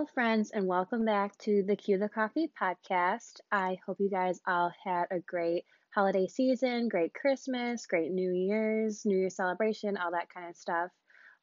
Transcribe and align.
Hello, 0.00 0.08
friends, 0.14 0.50
and 0.50 0.66
welcome 0.66 1.04
back 1.04 1.36
to 1.40 1.62
the 1.62 1.76
Cue 1.76 1.98
the 1.98 2.08
Coffee 2.08 2.50
podcast. 2.58 3.38
I 3.52 3.76
hope 3.84 3.98
you 4.00 4.08
guys 4.08 4.40
all 4.46 4.72
had 4.82 5.04
a 5.10 5.18
great 5.18 5.66
holiday 5.94 6.26
season, 6.26 6.88
great 6.88 7.12
Christmas, 7.12 7.86
great 7.86 8.10
New 8.10 8.32
Year's, 8.32 9.04
New 9.04 9.18
Year's 9.18 9.36
celebration, 9.36 9.98
all 9.98 10.12
that 10.12 10.32
kind 10.32 10.48
of 10.48 10.56
stuff. 10.56 10.90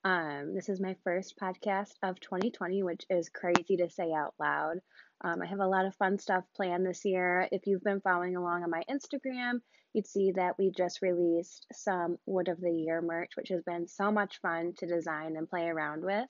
Um, 0.03 0.55
this 0.55 0.69
is 0.69 0.81
my 0.81 0.95
first 1.03 1.35
podcast 1.39 1.93
of 2.01 2.19
2020, 2.19 2.81
which 2.81 3.05
is 3.11 3.29
crazy 3.29 3.77
to 3.77 3.91
say 3.91 4.11
out 4.11 4.33
loud. 4.39 4.77
Um, 5.23 5.39
I 5.43 5.45
have 5.45 5.59
a 5.59 5.67
lot 5.67 5.85
of 5.85 5.93
fun 5.93 6.17
stuff 6.17 6.43
planned 6.55 6.83
this 6.83 7.05
year. 7.05 7.47
If 7.51 7.67
you've 7.67 7.83
been 7.83 8.01
following 8.01 8.37
along 8.37 8.63
on 8.63 8.71
my 8.71 8.81
Instagram, 8.89 9.61
you'd 9.93 10.07
see 10.07 10.31
that 10.31 10.57
we 10.57 10.71
just 10.71 11.03
released 11.03 11.67
some 11.73 12.17
Wood 12.25 12.47
of 12.47 12.59
the 12.59 12.71
Year 12.71 13.03
merch, 13.03 13.33
which 13.37 13.49
has 13.49 13.61
been 13.61 13.87
so 13.87 14.11
much 14.11 14.41
fun 14.41 14.73
to 14.79 14.87
design 14.87 15.35
and 15.37 15.47
play 15.47 15.67
around 15.67 16.03
with. 16.03 16.27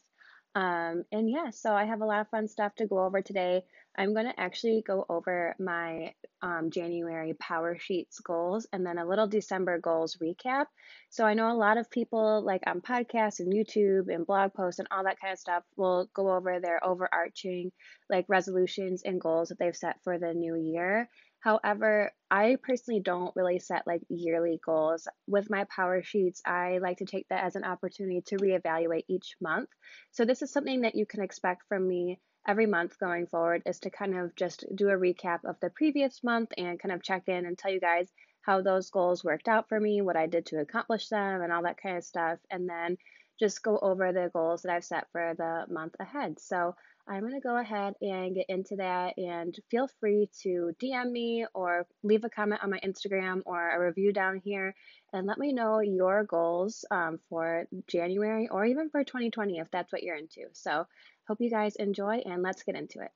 Um, 0.57 1.03
and 1.11 1.29
yeah, 1.29 1.51
so 1.51 1.71
I 1.71 1.85
have 1.85 2.01
a 2.01 2.05
lot 2.05 2.21
of 2.21 2.29
fun 2.29 2.47
stuff 2.47 2.73
to 2.77 2.87
go 2.87 3.05
over 3.05 3.21
today. 3.21 3.61
I'm 3.95 4.15
going 4.15 4.25
to 4.25 4.39
actually 4.39 4.83
go 4.85 5.05
over 5.07 5.55
my 5.59 6.15
um, 6.41 6.71
January 6.71 7.35
Powersheets 7.35 8.23
goals 8.23 8.65
and 8.73 8.83
then 8.83 8.97
a 8.97 9.05
little 9.05 9.27
December 9.27 9.77
goals 9.79 10.17
recap. 10.19 10.65
So 11.11 11.25
I 11.25 11.35
know 11.35 11.51
a 11.51 11.53
lot 11.53 11.77
of 11.77 11.91
people, 11.91 12.43
like 12.43 12.63
on 12.65 12.81
podcasts 12.81 13.39
and 13.39 13.53
YouTube 13.53 14.11
and 14.11 14.25
blog 14.25 14.55
posts 14.55 14.79
and 14.79 14.87
all 14.89 15.03
that 15.03 15.19
kind 15.21 15.33
of 15.33 15.37
stuff, 15.37 15.63
will 15.75 16.09
go 16.15 16.31
over 16.31 16.59
their 16.59 16.83
overarching 16.83 17.71
like 18.09 18.25
resolutions 18.27 19.03
and 19.05 19.21
goals 19.21 19.49
that 19.49 19.59
they've 19.59 19.75
set 19.75 19.97
for 20.03 20.17
the 20.17 20.33
new 20.33 20.55
year. 20.55 21.07
However, 21.39 22.11
I 22.29 22.57
personally 22.61 22.99
don't 22.99 23.35
really 23.35 23.59
set 23.59 23.87
like 23.87 24.01
yearly 24.09 24.59
goals. 24.65 25.07
With 25.27 25.49
my 25.49 25.65
Powersheets, 25.65 26.41
I 26.45 26.79
like 26.79 26.97
to 26.97 27.05
take 27.05 27.27
that 27.29 27.43
as 27.43 27.55
an 27.55 27.63
opportunity 27.63 28.21
to 28.27 28.37
reevaluate 28.37 29.05
each 29.07 29.35
month. 29.39 29.69
So, 30.11 30.25
this 30.25 30.41
is 30.41 30.51
something 30.51 30.81
that 30.81 30.95
you 30.95 31.05
can 31.05 31.21
expect 31.21 31.67
from 31.67 31.87
me 31.87 32.19
every 32.47 32.65
month 32.65 32.97
going 32.97 33.27
forward 33.27 33.61
is 33.65 33.79
to 33.81 33.89
kind 33.89 34.17
of 34.17 34.35
just 34.35 34.63
do 34.73 34.89
a 34.89 34.97
recap 34.97 35.43
of 35.43 35.59
the 35.59 35.69
previous 35.69 36.23
month 36.23 36.51
and 36.57 36.79
kind 36.79 36.93
of 36.93 37.03
check 37.03 37.27
in 37.27 37.45
and 37.45 37.57
tell 37.57 37.71
you 37.71 37.79
guys 37.79 38.11
how 38.41 38.61
those 38.61 38.89
goals 38.89 39.23
worked 39.23 39.49
out 39.49 39.67
for 39.67 39.79
me, 39.79 40.01
what 40.01 40.15
I 40.15 40.25
did 40.25 40.45
to 40.47 40.59
accomplish 40.61 41.09
them, 41.09 41.41
and 41.41 41.51
all 41.51 41.63
that 41.63 41.81
kind 41.81 41.97
of 41.97 42.03
stuff. 42.05 42.39
And 42.49 42.67
then 42.67 42.97
just 43.37 43.61
go 43.61 43.77
over 43.77 44.13
the 44.13 44.31
goals 44.33 44.61
that 44.61 44.71
I've 44.71 44.85
set 44.85 45.07
for 45.11 45.33
the 45.37 45.71
month 45.71 45.95
ahead. 45.99 46.39
So, 46.39 46.75
I'm 47.09 47.21
going 47.21 47.33
to 47.33 47.39
go 47.39 47.55
ahead 47.57 47.93
and 48.01 48.35
get 48.35 48.47
into 48.49 48.75
that. 48.75 49.17
And 49.17 49.57
feel 49.71 49.87
free 50.01 50.29
to 50.43 50.73
DM 50.81 51.09
me 51.11 51.45
or 51.53 51.87
leave 52.03 52.25
a 52.25 52.29
comment 52.29 52.61
on 52.61 52.69
my 52.69 52.79
Instagram 52.79 53.43
or 53.45 53.69
a 53.69 53.79
review 53.79 54.11
down 54.11 54.41
here 54.43 54.75
and 55.13 55.25
let 55.25 55.37
me 55.37 55.53
know 55.53 55.79
your 55.79 56.25
goals 56.25 56.83
um, 56.91 57.19
for 57.29 57.65
January 57.87 58.49
or 58.49 58.65
even 58.65 58.89
for 58.89 59.05
2020 59.05 59.57
if 59.57 59.71
that's 59.71 59.93
what 59.93 60.03
you're 60.03 60.17
into. 60.17 60.47
So, 60.51 60.85
hope 61.29 61.37
you 61.39 61.49
guys 61.49 61.77
enjoy 61.77 62.23
and 62.25 62.43
let's 62.43 62.63
get 62.63 62.75
into 62.75 62.99
it. 62.99 63.11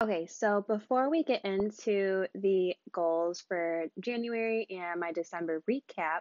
Okay, 0.00 0.26
so 0.26 0.64
before 0.66 1.10
we 1.10 1.24
get 1.24 1.44
into 1.44 2.26
the 2.34 2.74
goals 2.92 3.42
for 3.48 3.86
January 4.00 4.66
and 4.70 5.00
my 5.00 5.10
December 5.12 5.62
recap, 5.68 6.20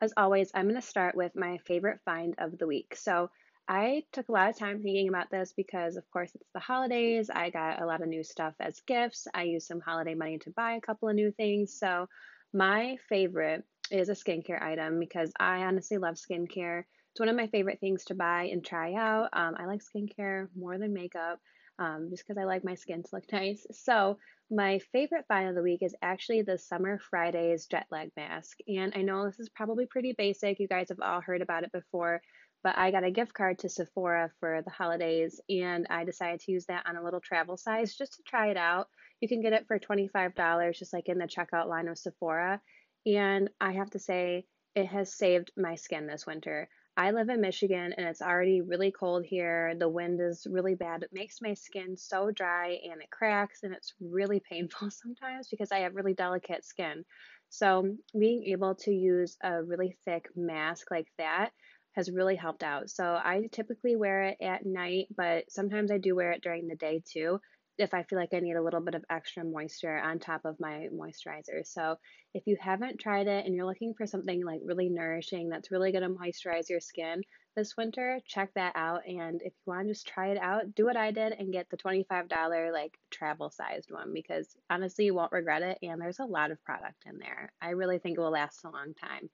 as 0.00 0.12
always, 0.16 0.50
I'm 0.54 0.64
going 0.64 0.80
to 0.80 0.86
start 0.86 1.14
with 1.14 1.32
my 1.36 1.58
favorite 1.58 2.00
find 2.04 2.34
of 2.38 2.58
the 2.58 2.66
week. 2.66 2.94
So, 2.96 3.30
I 3.68 4.04
took 4.12 4.28
a 4.28 4.32
lot 4.32 4.50
of 4.50 4.58
time 4.58 4.82
thinking 4.82 5.08
about 5.08 5.30
this 5.30 5.52
because, 5.52 5.96
of 5.96 6.08
course, 6.10 6.34
it's 6.34 6.50
the 6.52 6.60
holidays. 6.60 7.30
I 7.30 7.50
got 7.50 7.80
a 7.80 7.86
lot 7.86 8.02
of 8.02 8.08
new 8.08 8.22
stuff 8.24 8.54
as 8.60 8.80
gifts. 8.80 9.26
I 9.34 9.44
used 9.44 9.66
some 9.66 9.80
holiday 9.80 10.14
money 10.14 10.38
to 10.40 10.50
buy 10.50 10.72
a 10.72 10.80
couple 10.80 11.08
of 11.08 11.14
new 11.14 11.30
things. 11.32 11.78
So, 11.78 12.08
my 12.52 12.96
favorite 13.08 13.64
is 13.90 14.08
a 14.08 14.12
skincare 14.12 14.62
item 14.62 14.98
because 14.98 15.32
I 15.38 15.62
honestly 15.64 15.98
love 15.98 16.16
skincare. 16.16 16.84
It's 17.12 17.20
one 17.20 17.28
of 17.28 17.36
my 17.36 17.46
favorite 17.46 17.80
things 17.80 18.04
to 18.06 18.14
buy 18.14 18.44
and 18.52 18.64
try 18.64 18.94
out. 18.94 19.28
Um, 19.32 19.54
I 19.58 19.66
like 19.66 19.80
skincare 19.82 20.48
more 20.56 20.78
than 20.78 20.92
makeup 20.92 21.40
um, 21.78 22.08
just 22.10 22.24
because 22.26 22.38
I 22.38 22.44
like 22.44 22.64
my 22.64 22.74
skin 22.74 23.02
to 23.02 23.08
look 23.12 23.24
nice. 23.32 23.66
So, 23.72 24.18
my 24.50 24.80
favorite 24.92 25.24
find 25.28 25.48
of 25.48 25.54
the 25.54 25.62
week 25.62 25.82
is 25.82 25.94
actually 26.02 26.42
the 26.42 26.58
Summer 26.58 26.98
Fridays 26.98 27.66
jet 27.66 27.86
lag 27.90 28.10
mask. 28.16 28.58
And 28.68 28.92
I 28.94 29.00
know 29.02 29.24
this 29.24 29.40
is 29.40 29.48
probably 29.48 29.86
pretty 29.86 30.14
basic. 30.16 30.58
You 30.60 30.68
guys 30.68 30.90
have 30.90 31.00
all 31.00 31.22
heard 31.22 31.40
about 31.40 31.64
it 31.64 31.72
before 31.72 32.20
but 32.62 32.76
I 32.78 32.90
got 32.90 33.04
a 33.04 33.10
gift 33.10 33.34
card 33.34 33.58
to 33.60 33.68
Sephora 33.68 34.30
for 34.40 34.62
the 34.62 34.70
holidays 34.70 35.40
and 35.48 35.86
I 35.90 36.04
decided 36.04 36.40
to 36.40 36.52
use 36.52 36.66
that 36.66 36.84
on 36.86 36.96
a 36.96 37.02
little 37.02 37.20
travel 37.20 37.56
size 37.56 37.94
just 37.94 38.14
to 38.14 38.22
try 38.22 38.50
it 38.50 38.56
out. 38.56 38.88
You 39.20 39.28
can 39.28 39.40
get 39.40 39.52
it 39.52 39.66
for 39.66 39.78
$25 39.78 40.78
just 40.78 40.92
like 40.92 41.08
in 41.08 41.18
the 41.18 41.26
checkout 41.26 41.68
line 41.68 41.88
of 41.88 41.98
Sephora. 41.98 42.60
And 43.06 43.50
I 43.60 43.72
have 43.72 43.90
to 43.90 43.98
say, 43.98 44.46
it 44.74 44.86
has 44.86 45.12
saved 45.12 45.52
my 45.56 45.74
skin 45.74 46.06
this 46.06 46.26
winter. 46.26 46.68
I 46.96 47.10
live 47.12 47.30
in 47.30 47.40
Michigan 47.40 47.94
and 47.96 48.06
it's 48.06 48.20
already 48.22 48.60
really 48.60 48.90
cold 48.90 49.24
here. 49.24 49.74
The 49.78 49.88
wind 49.88 50.20
is 50.20 50.46
really 50.48 50.74
bad. 50.74 51.02
It 51.02 51.10
makes 51.12 51.40
my 51.40 51.54
skin 51.54 51.96
so 51.96 52.30
dry 52.30 52.78
and 52.90 53.00
it 53.00 53.10
cracks 53.10 53.60
and 53.62 53.74
it's 53.74 53.94
really 54.00 54.40
painful 54.50 54.90
sometimes 54.90 55.48
because 55.48 55.72
I 55.72 55.80
have 55.80 55.94
really 55.94 56.14
delicate 56.14 56.64
skin. 56.64 57.04
So, 57.48 57.96
being 58.18 58.44
able 58.44 58.76
to 58.76 58.90
use 58.90 59.36
a 59.42 59.62
really 59.62 59.94
thick 60.06 60.28
mask 60.34 60.90
like 60.90 61.08
that 61.18 61.50
has 61.92 62.10
really 62.10 62.36
helped 62.36 62.62
out. 62.62 62.90
So 62.90 63.04
I 63.04 63.48
typically 63.52 63.96
wear 63.96 64.22
it 64.22 64.38
at 64.40 64.66
night, 64.66 65.08
but 65.16 65.50
sometimes 65.50 65.90
I 65.90 65.98
do 65.98 66.14
wear 66.14 66.32
it 66.32 66.42
during 66.42 66.68
the 66.68 66.76
day 66.76 67.02
too 67.04 67.40
if 67.78 67.94
I 67.94 68.02
feel 68.02 68.18
like 68.18 68.34
I 68.34 68.40
need 68.40 68.56
a 68.56 68.62
little 68.62 68.80
bit 68.80 68.94
of 68.94 69.04
extra 69.10 69.44
moisture 69.44 69.96
on 69.96 70.18
top 70.18 70.44
of 70.44 70.60
my 70.60 70.88
moisturizer. 70.92 71.66
So 71.66 71.96
if 72.34 72.42
you 72.46 72.56
haven't 72.60 73.00
tried 73.00 73.28
it 73.28 73.46
and 73.46 73.54
you're 73.54 73.66
looking 73.66 73.94
for 73.94 74.06
something 74.06 74.44
like 74.44 74.60
really 74.64 74.88
nourishing 74.88 75.48
that's 75.48 75.70
really 75.70 75.90
going 75.90 76.02
to 76.02 76.10
moisturize 76.10 76.68
your 76.68 76.80
skin 76.80 77.22
this 77.56 77.76
winter, 77.76 78.20
check 78.26 78.50
that 78.54 78.72
out. 78.76 79.06
And 79.06 79.40
if 79.42 79.52
you 79.52 79.72
want 79.72 79.86
to 79.86 79.92
just 79.94 80.06
try 80.06 80.28
it 80.28 80.38
out, 80.38 80.74
do 80.74 80.84
what 80.84 80.96
I 80.96 81.12
did 81.12 81.32
and 81.32 81.52
get 81.52 81.68
the 81.70 81.76
$25 81.76 82.72
like 82.72 82.96
travel 83.10 83.50
sized 83.50 83.90
one 83.90 84.12
because 84.12 84.54
honestly, 84.68 85.06
you 85.06 85.14
won't 85.14 85.32
regret 85.32 85.62
it. 85.62 85.78
And 85.82 86.00
there's 86.00 86.20
a 86.20 86.24
lot 86.24 86.50
of 86.50 86.62
product 86.64 87.04
in 87.06 87.18
there. 87.18 87.52
I 87.60 87.70
really 87.70 87.98
think 87.98 88.18
it 88.18 88.20
will 88.20 88.30
last 88.30 88.64
a 88.64 88.70
long 88.70 88.94
time. 88.94 89.30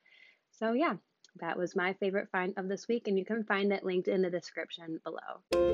So 0.52 0.72
yeah, 0.72 0.94
that 1.40 1.56
was 1.56 1.76
my 1.76 1.92
favorite 1.94 2.28
find 2.30 2.54
of 2.56 2.68
this 2.68 2.88
week, 2.88 3.08
and 3.08 3.18
you 3.18 3.24
can 3.24 3.44
find 3.44 3.72
it 3.72 3.84
linked 3.84 4.08
in 4.08 4.22
the 4.22 4.30
description 4.30 5.00
below. 5.04 5.68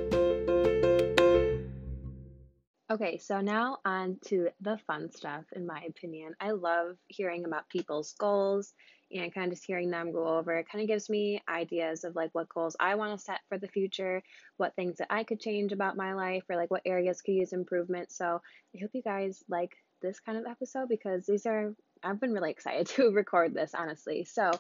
Okay, 2.91 3.17
so 3.17 3.41
now 3.41 3.79
on 3.85 4.19
to 4.27 4.51
the 4.61 4.79
fun 4.87 5.11
stuff, 5.11 5.45
in 5.53 5.67
my 5.67 5.81
opinion. 5.89 6.35
I 6.39 6.51
love 6.51 6.97
hearing 7.09 7.47
about 7.47 7.69
people's 7.71 8.13
goals 8.13 8.75
and 9.11 9.33
kind 9.33 9.47
of 9.47 9.53
just 9.53 9.67
hearing 9.67 9.91
them 9.91 10.13
go 10.13 10.27
over. 10.27 10.53
It 10.53 10.69
kind 10.69 10.83
of 10.83 10.89
gives 10.89 11.09
me 11.09 11.43
ideas 11.49 12.05
of 12.05 12.15
like 12.15 12.31
what 12.35 12.49
goals 12.49 12.77
I 12.79 12.97
want 12.97 13.17
to 13.17 13.25
set 13.25 13.41
for 13.49 13.59
the 13.59 13.69
future, 13.69 14.23
what 14.59 14.77
things 14.77 14.99
that 14.99 15.07
I 15.11 15.25
could 15.25 15.41
change 15.41 15.73
about 15.73 15.97
my 15.97 16.15
life, 16.15 16.45
or 16.51 16.57
like 16.57 16.71
what 16.71 16.83
areas 16.85 17.23
could 17.23 17.35
use 17.35 17.53
improvement. 17.53 18.13
So 18.13 18.43
I 18.77 18.81
hope 18.81 18.91
you 18.93 19.03
guys 19.03 19.43
like 19.49 19.73
this 20.03 20.21
kind 20.21 20.37
of 20.37 20.45
episode 20.47 20.89
because 20.89 21.27
these 21.27 21.47
are, 21.47 21.75
I've 22.03 22.21
been 22.21 22.33
really 22.33 22.51
excited 22.51 22.87
to 22.97 23.11
record 23.11 23.55
this, 23.55 23.73
honestly. 23.75 24.25
So 24.25 24.51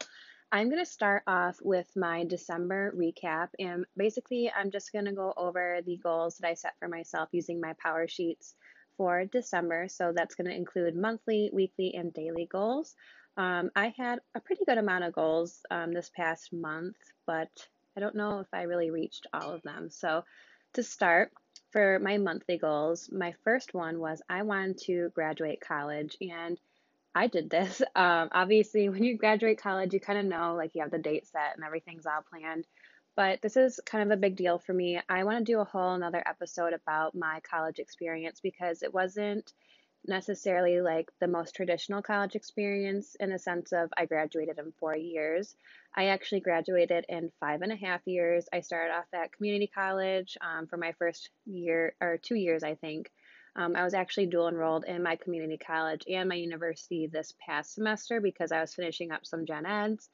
I'm 0.54 0.70
going 0.70 0.78
to 0.78 0.88
start 0.88 1.24
off 1.26 1.58
with 1.60 1.88
my 1.96 2.22
December 2.22 2.94
recap. 2.96 3.48
And 3.58 3.86
basically, 3.96 4.52
I'm 4.56 4.70
just 4.70 4.92
going 4.92 5.06
to 5.06 5.12
go 5.12 5.34
over 5.36 5.80
the 5.84 5.96
goals 5.96 6.38
that 6.38 6.48
I 6.48 6.54
set 6.54 6.74
for 6.78 6.86
myself 6.86 7.28
using 7.32 7.60
my 7.60 7.72
Powersheets 7.84 8.54
for 8.96 9.24
December. 9.24 9.88
So 9.88 10.12
that's 10.14 10.36
going 10.36 10.48
to 10.48 10.56
include 10.56 10.94
monthly, 10.94 11.50
weekly, 11.52 11.96
and 11.96 12.14
daily 12.14 12.46
goals. 12.46 12.94
Um, 13.36 13.72
I 13.74 13.92
had 13.96 14.20
a 14.36 14.40
pretty 14.40 14.64
good 14.64 14.78
amount 14.78 15.02
of 15.02 15.12
goals 15.12 15.58
um, 15.72 15.92
this 15.92 16.12
past 16.16 16.52
month, 16.52 16.98
but 17.26 17.50
I 17.96 18.00
don't 18.00 18.14
know 18.14 18.38
if 18.38 18.46
I 18.52 18.62
really 18.62 18.92
reached 18.92 19.26
all 19.34 19.50
of 19.50 19.62
them. 19.62 19.90
So 19.90 20.22
to 20.74 20.84
start, 20.84 21.32
for 21.72 21.98
my 21.98 22.18
monthly 22.18 22.58
goals, 22.58 23.10
my 23.10 23.34
first 23.42 23.74
one 23.74 23.98
was 23.98 24.22
I 24.30 24.42
wanted 24.42 24.78
to 24.82 25.10
graduate 25.16 25.60
college. 25.60 26.16
And 26.20 26.60
I 27.14 27.26
did 27.28 27.50
this. 27.50 27.80
Um, 27.96 28.28
obviously, 28.32 28.88
when 28.88 29.04
you 29.04 29.16
graduate 29.16 29.58
college, 29.58 29.94
you 29.94 30.00
kind 30.00 30.18
of 30.18 30.24
know 30.24 30.54
like 30.56 30.74
you 30.74 30.82
have 30.82 30.90
the 30.90 30.98
date 30.98 31.26
set 31.26 31.54
and 31.54 31.64
everything's 31.64 32.06
all 32.06 32.24
planned. 32.28 32.66
But 33.16 33.40
this 33.40 33.56
is 33.56 33.80
kind 33.86 34.02
of 34.02 34.16
a 34.16 34.20
big 34.20 34.36
deal 34.36 34.58
for 34.58 34.72
me. 34.72 35.00
I 35.08 35.22
want 35.24 35.38
to 35.38 35.52
do 35.52 35.60
a 35.60 35.64
whole 35.64 35.94
another 35.94 36.22
episode 36.26 36.72
about 36.72 37.14
my 37.14 37.40
college 37.48 37.78
experience 37.78 38.40
because 38.40 38.82
it 38.82 38.92
wasn't 38.92 39.52
necessarily 40.06 40.80
like 40.80 41.10
the 41.20 41.28
most 41.28 41.54
traditional 41.54 42.02
college 42.02 42.34
experience 42.34 43.14
in 43.20 43.30
the 43.30 43.38
sense 43.38 43.72
of 43.72 43.92
I 43.96 44.06
graduated 44.06 44.58
in 44.58 44.72
four 44.72 44.96
years. 44.96 45.56
I 45.94 46.06
actually 46.06 46.40
graduated 46.40 47.06
in 47.08 47.30
five 47.40 47.62
and 47.62 47.72
a 47.72 47.76
half 47.76 48.00
years. 48.06 48.48
I 48.52 48.60
started 48.60 48.92
off 48.92 49.06
at 49.14 49.32
community 49.32 49.70
college 49.72 50.36
um, 50.40 50.66
for 50.66 50.76
my 50.76 50.92
first 50.98 51.30
year 51.46 51.94
or 52.00 52.18
two 52.18 52.34
years, 52.34 52.64
I 52.64 52.74
think. 52.74 53.10
Um, 53.56 53.76
I 53.76 53.84
was 53.84 53.94
actually 53.94 54.26
dual 54.26 54.48
enrolled 54.48 54.84
in 54.84 55.02
my 55.02 55.16
community 55.16 55.56
college 55.56 56.02
and 56.10 56.28
my 56.28 56.34
university 56.34 57.06
this 57.06 57.34
past 57.44 57.74
semester 57.74 58.20
because 58.20 58.52
I 58.52 58.60
was 58.60 58.74
finishing 58.74 59.12
up 59.12 59.26
some 59.26 59.46
gen 59.46 59.66
eds. 59.66 60.08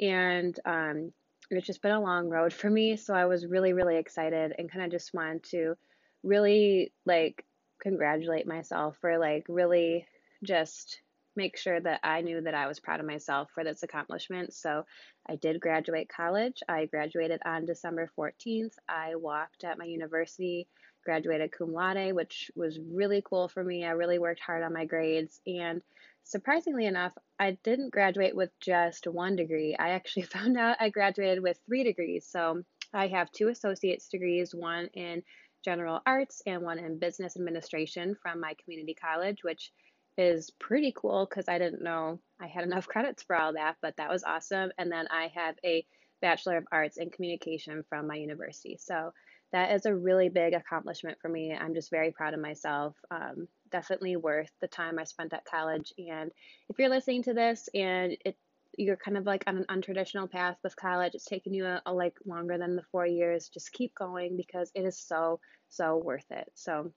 And 0.00 0.58
um, 0.64 1.12
it's 1.50 1.66
just 1.66 1.82
been 1.82 1.92
a 1.92 2.00
long 2.00 2.28
road 2.28 2.52
for 2.52 2.68
me. 2.68 2.96
So 2.96 3.14
I 3.14 3.26
was 3.26 3.46
really, 3.46 3.72
really 3.72 3.96
excited 3.96 4.54
and 4.58 4.70
kind 4.70 4.84
of 4.84 4.90
just 4.90 5.14
wanted 5.14 5.44
to 5.44 5.76
really 6.22 6.92
like 7.04 7.44
congratulate 7.80 8.46
myself 8.46 8.96
for 9.00 9.18
like 9.18 9.44
really 9.48 10.06
just 10.42 11.00
make 11.36 11.56
sure 11.56 11.80
that 11.80 12.00
I 12.02 12.20
knew 12.20 12.40
that 12.42 12.54
I 12.54 12.66
was 12.66 12.80
proud 12.80 13.00
of 13.00 13.06
myself 13.06 13.50
for 13.54 13.64
this 13.64 13.82
accomplishment. 13.82 14.52
So 14.54 14.84
I 15.28 15.36
did 15.36 15.60
graduate 15.60 16.08
college. 16.14 16.62
I 16.68 16.86
graduated 16.86 17.40
on 17.44 17.66
December 17.66 18.10
14th. 18.18 18.74
I 18.88 19.14
walked 19.16 19.64
at 19.64 19.78
my 19.78 19.84
university, 19.84 20.68
graduated 21.04 21.52
cum 21.52 21.72
laude, 21.72 22.12
which 22.12 22.50
was 22.54 22.78
really 22.78 23.22
cool 23.24 23.48
for 23.48 23.62
me. 23.62 23.84
I 23.84 23.90
really 23.90 24.18
worked 24.18 24.40
hard 24.40 24.62
on 24.62 24.72
my 24.72 24.84
grades. 24.84 25.40
And 25.46 25.82
surprisingly 26.24 26.86
enough, 26.86 27.12
I 27.38 27.58
didn't 27.62 27.92
graduate 27.92 28.36
with 28.36 28.50
just 28.60 29.06
one 29.06 29.36
degree. 29.36 29.76
I 29.78 29.90
actually 29.90 30.22
found 30.34 30.56
out 30.56 30.76
I 30.80 30.90
graduated 30.90 31.42
with 31.42 31.58
three 31.66 31.84
degrees. 31.84 32.26
So 32.28 32.62
I 32.92 33.08
have 33.08 33.32
two 33.32 33.48
associate's 33.48 34.08
degrees, 34.08 34.54
one 34.54 34.88
in 34.94 35.22
general 35.64 36.00
arts 36.06 36.42
and 36.46 36.62
one 36.62 36.78
in 36.78 36.98
business 36.98 37.36
administration 37.36 38.16
from 38.20 38.40
my 38.40 38.54
community 38.62 38.94
college, 38.94 39.38
which 39.42 39.72
is 40.18 40.50
pretty 40.50 40.92
cool 40.96 41.26
because 41.28 41.48
I 41.48 41.58
didn't 41.58 41.82
know 41.82 42.20
I 42.40 42.46
had 42.46 42.64
enough 42.68 42.86
credits 42.86 43.22
for 43.22 43.36
all 43.36 43.54
that, 43.54 43.76
but 43.82 43.96
that 43.96 44.10
was 44.10 44.24
awesome. 44.24 44.72
And 44.78 44.90
then 44.90 45.06
I 45.10 45.30
have 45.34 45.56
a 45.64 45.84
Bachelor 46.20 46.56
of 46.56 46.66
Arts 46.70 46.98
in 46.98 47.10
Communication 47.10 47.84
from 47.88 48.06
my 48.06 48.14
university. 48.14 48.78
So 48.80 49.12
that 49.52 49.72
is 49.72 49.86
a 49.86 49.94
really 49.94 50.28
big 50.28 50.54
accomplishment 50.54 51.18
for 51.20 51.28
me. 51.28 51.52
I'm 51.52 51.74
just 51.74 51.90
very 51.90 52.10
proud 52.10 52.32
of 52.32 52.40
myself. 52.40 52.96
Um, 53.10 53.48
definitely 53.70 54.16
worth 54.16 54.50
the 54.60 54.68
time 54.68 54.98
I 54.98 55.04
spent 55.04 55.34
at 55.34 55.44
college. 55.44 55.92
And 55.98 56.30
if 56.68 56.78
you're 56.78 56.88
listening 56.88 57.24
to 57.24 57.34
this 57.34 57.68
and 57.74 58.16
it 58.24 58.36
you're 58.78 58.96
kind 58.96 59.18
of 59.18 59.26
like 59.26 59.44
on 59.46 59.58
an 59.58 59.66
untraditional 59.68 60.30
path 60.30 60.56
with 60.62 60.74
college, 60.76 61.14
it's 61.14 61.26
taken 61.26 61.52
you 61.52 61.66
a, 61.66 61.82
a 61.84 61.92
like 61.92 62.16
longer 62.24 62.56
than 62.56 62.74
the 62.74 62.82
four 62.90 63.06
years. 63.06 63.50
Just 63.50 63.72
keep 63.72 63.94
going 63.94 64.36
because 64.36 64.70
it 64.74 64.86
is 64.86 64.98
so 64.98 65.40
so 65.68 65.98
worth 65.98 66.30
it. 66.30 66.50
So 66.54 66.90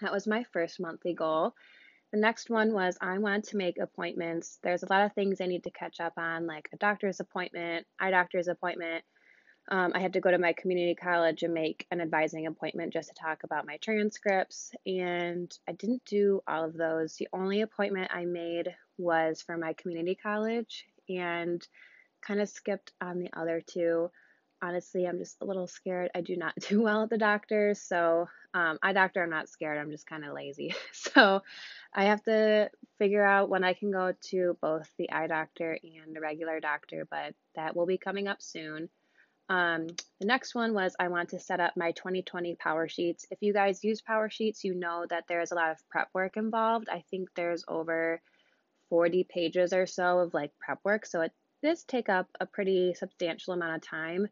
that 0.00 0.12
was 0.12 0.26
my 0.26 0.44
first 0.52 0.80
monthly 0.80 1.14
goal. 1.14 1.54
The 2.12 2.18
next 2.18 2.50
one 2.50 2.72
was 2.72 2.98
I 3.00 3.18
wanted 3.18 3.44
to 3.44 3.56
make 3.56 3.78
appointments. 3.78 4.58
There's 4.62 4.82
a 4.82 4.90
lot 4.90 5.04
of 5.04 5.12
things 5.12 5.40
I 5.40 5.46
need 5.46 5.64
to 5.64 5.70
catch 5.70 6.00
up 6.00 6.14
on, 6.16 6.46
like 6.46 6.68
a 6.72 6.76
doctor's 6.76 7.20
appointment, 7.20 7.86
eye 8.00 8.10
doctor's 8.10 8.48
appointment. 8.48 9.04
Um, 9.68 9.92
I 9.94 10.00
had 10.00 10.14
to 10.14 10.20
go 10.20 10.30
to 10.32 10.38
my 10.38 10.52
community 10.52 10.96
college 10.96 11.44
and 11.44 11.54
make 11.54 11.86
an 11.92 12.00
advising 12.00 12.46
appointment 12.46 12.92
just 12.92 13.08
to 13.10 13.14
talk 13.14 13.44
about 13.44 13.66
my 13.66 13.76
transcripts, 13.76 14.72
and 14.84 15.56
I 15.68 15.72
didn't 15.72 16.04
do 16.04 16.42
all 16.48 16.64
of 16.64 16.76
those. 16.76 17.14
The 17.14 17.28
only 17.32 17.60
appointment 17.60 18.10
I 18.12 18.24
made 18.24 18.74
was 18.98 19.42
for 19.42 19.56
my 19.56 19.74
community 19.74 20.16
college 20.20 20.86
and 21.08 21.64
kind 22.20 22.40
of 22.40 22.48
skipped 22.48 22.92
on 23.00 23.20
the 23.20 23.30
other 23.32 23.62
two. 23.64 24.10
Honestly, 24.60 25.06
I'm 25.06 25.18
just 25.18 25.36
a 25.40 25.44
little 25.44 25.68
scared. 25.68 26.10
I 26.14 26.20
do 26.22 26.36
not 26.36 26.54
do 26.68 26.82
well 26.82 27.04
at 27.04 27.10
the 27.10 27.18
doctor, 27.18 27.74
so 27.74 28.28
um, 28.52 28.78
eye 28.82 28.92
doctor, 28.92 29.22
I'm 29.22 29.30
not 29.30 29.48
scared. 29.48 29.78
I'm 29.78 29.92
just 29.92 30.06
kind 30.06 30.24
of 30.24 30.34
lazy. 30.34 30.74
so 30.92 31.42
I 31.92 32.04
have 32.04 32.22
to 32.24 32.70
figure 32.98 33.24
out 33.24 33.48
when 33.48 33.64
I 33.64 33.74
can 33.74 33.90
go 33.90 34.14
to 34.30 34.56
both 34.60 34.88
the 34.96 35.10
eye 35.10 35.26
doctor 35.26 35.78
and 35.82 36.14
the 36.14 36.20
regular 36.20 36.60
doctor, 36.60 37.06
but 37.10 37.34
that 37.56 37.74
will 37.74 37.86
be 37.86 37.98
coming 37.98 38.28
up 38.28 38.40
soon. 38.40 38.88
Um, 39.48 39.88
the 40.20 40.26
next 40.26 40.54
one 40.54 40.74
was 40.74 40.94
I 41.00 41.08
want 41.08 41.30
to 41.30 41.40
set 41.40 41.58
up 41.58 41.76
my 41.76 41.90
2020 41.90 42.54
Powersheets. 42.54 43.24
If 43.32 43.38
you 43.40 43.52
guys 43.52 43.82
use 43.82 44.00
Powersheets, 44.00 44.62
you 44.62 44.74
know 44.74 45.04
that 45.10 45.24
there's 45.28 45.50
a 45.50 45.56
lot 45.56 45.72
of 45.72 45.88
prep 45.88 46.08
work 46.14 46.36
involved. 46.36 46.88
I 46.88 47.02
think 47.10 47.30
there's 47.34 47.64
over 47.66 48.20
40 48.90 49.24
pages 49.28 49.72
or 49.72 49.86
so 49.86 50.20
of 50.20 50.34
like 50.34 50.52
prep 50.60 50.78
work, 50.84 51.04
so 51.04 51.22
it 51.22 51.32
does 51.64 51.82
take 51.82 52.08
up 52.08 52.28
a 52.38 52.46
pretty 52.46 52.94
substantial 52.94 53.52
amount 53.52 53.74
of 53.74 53.82
time. 53.82 54.28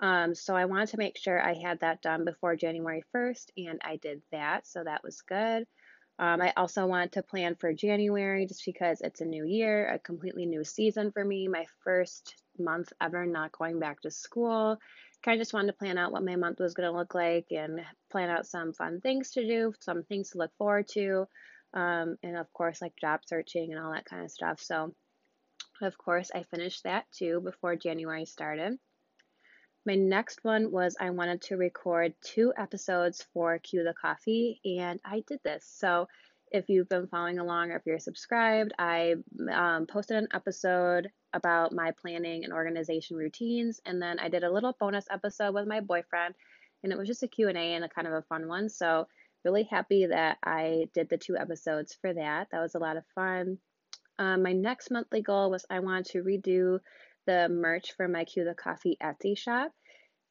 Um, 0.00 0.34
so 0.34 0.56
I 0.56 0.64
wanted 0.64 0.88
to 0.88 0.98
make 0.98 1.18
sure 1.18 1.40
I 1.40 1.54
had 1.54 1.80
that 1.80 2.00
done 2.00 2.24
before 2.24 2.56
January 2.56 3.04
1st, 3.14 3.50
and 3.58 3.80
I 3.84 3.96
did 3.96 4.22
that, 4.32 4.66
so 4.66 4.82
that 4.82 5.04
was 5.04 5.20
good. 5.20 5.66
Um, 6.18 6.40
I 6.40 6.52
also 6.56 6.86
want 6.86 7.12
to 7.12 7.22
plan 7.22 7.56
for 7.56 7.72
January 7.72 8.46
just 8.46 8.64
because 8.64 9.00
it's 9.00 9.20
a 9.20 9.24
new 9.24 9.44
year, 9.44 9.88
a 9.88 9.98
completely 9.98 10.46
new 10.46 10.62
season 10.64 11.10
for 11.10 11.24
me, 11.24 11.48
my 11.48 11.66
first 11.82 12.34
month 12.58 12.92
ever 13.00 13.26
not 13.26 13.52
going 13.52 13.78
back 13.80 14.00
to 14.02 14.10
school. 14.10 14.78
Kind 15.24 15.36
of 15.36 15.40
just 15.40 15.54
wanted 15.54 15.68
to 15.68 15.78
plan 15.78 15.98
out 15.98 16.12
what 16.12 16.24
my 16.24 16.36
month 16.36 16.58
was 16.60 16.74
going 16.74 16.90
to 16.90 16.96
look 16.96 17.14
like 17.14 17.46
and 17.50 17.80
plan 18.10 18.28
out 18.28 18.46
some 18.46 18.72
fun 18.72 19.00
things 19.00 19.30
to 19.32 19.46
do, 19.46 19.72
some 19.80 20.02
things 20.02 20.30
to 20.30 20.38
look 20.38 20.50
forward 20.58 20.88
to, 20.88 21.26
um, 21.74 22.16
and 22.22 22.36
of 22.36 22.52
course, 22.52 22.82
like 22.82 22.92
job 23.00 23.20
searching 23.24 23.72
and 23.72 23.80
all 23.80 23.92
that 23.92 24.04
kind 24.04 24.24
of 24.24 24.30
stuff. 24.30 24.60
So, 24.60 24.94
of 25.80 25.96
course, 25.96 26.30
I 26.34 26.42
finished 26.42 26.84
that 26.84 27.04
too 27.12 27.40
before 27.40 27.76
January 27.76 28.26
started. 28.26 28.78
My 29.84 29.96
next 29.96 30.44
one 30.44 30.70
was 30.70 30.96
I 31.00 31.10
wanted 31.10 31.42
to 31.42 31.56
record 31.56 32.14
two 32.22 32.52
episodes 32.56 33.26
for 33.34 33.58
Cue 33.58 33.82
the 33.82 33.92
Coffee, 33.92 34.60
and 34.64 35.00
I 35.04 35.24
did 35.26 35.40
this. 35.42 35.64
So, 35.66 36.08
if 36.52 36.68
you've 36.68 36.88
been 36.88 37.08
following 37.08 37.38
along 37.38 37.70
or 37.70 37.76
if 37.76 37.86
you're 37.86 37.98
subscribed, 37.98 38.74
I 38.78 39.14
um, 39.50 39.86
posted 39.86 40.18
an 40.18 40.28
episode 40.34 41.10
about 41.32 41.72
my 41.72 41.92
planning 41.92 42.44
and 42.44 42.52
organization 42.52 43.16
routines, 43.16 43.80
and 43.84 44.00
then 44.00 44.20
I 44.20 44.28
did 44.28 44.44
a 44.44 44.52
little 44.52 44.76
bonus 44.78 45.06
episode 45.10 45.54
with 45.54 45.66
my 45.66 45.80
boyfriend, 45.80 46.34
and 46.84 46.92
it 46.92 46.98
was 46.98 47.08
just 47.08 47.24
a 47.24 47.28
Q&A 47.28 47.52
and 47.52 47.84
a 47.84 47.88
kind 47.88 48.06
of 48.06 48.12
a 48.12 48.22
fun 48.22 48.46
one. 48.46 48.68
So, 48.68 49.08
really 49.44 49.64
happy 49.64 50.06
that 50.06 50.38
I 50.44 50.88
did 50.94 51.08
the 51.08 51.18
two 51.18 51.36
episodes 51.36 51.98
for 52.00 52.12
that. 52.12 52.48
That 52.52 52.60
was 52.60 52.76
a 52.76 52.78
lot 52.78 52.96
of 52.96 53.04
fun. 53.16 53.58
Um, 54.18 54.44
my 54.44 54.52
next 54.52 54.92
monthly 54.92 55.22
goal 55.22 55.50
was 55.50 55.66
I 55.68 55.80
wanted 55.80 56.04
to 56.12 56.22
redo 56.22 56.78
the 57.26 57.48
merch 57.48 57.92
for 57.96 58.08
my 58.08 58.24
Cue 58.24 58.44
the 58.44 58.54
Coffee 58.54 58.96
Etsy 59.02 59.36
shop. 59.36 59.72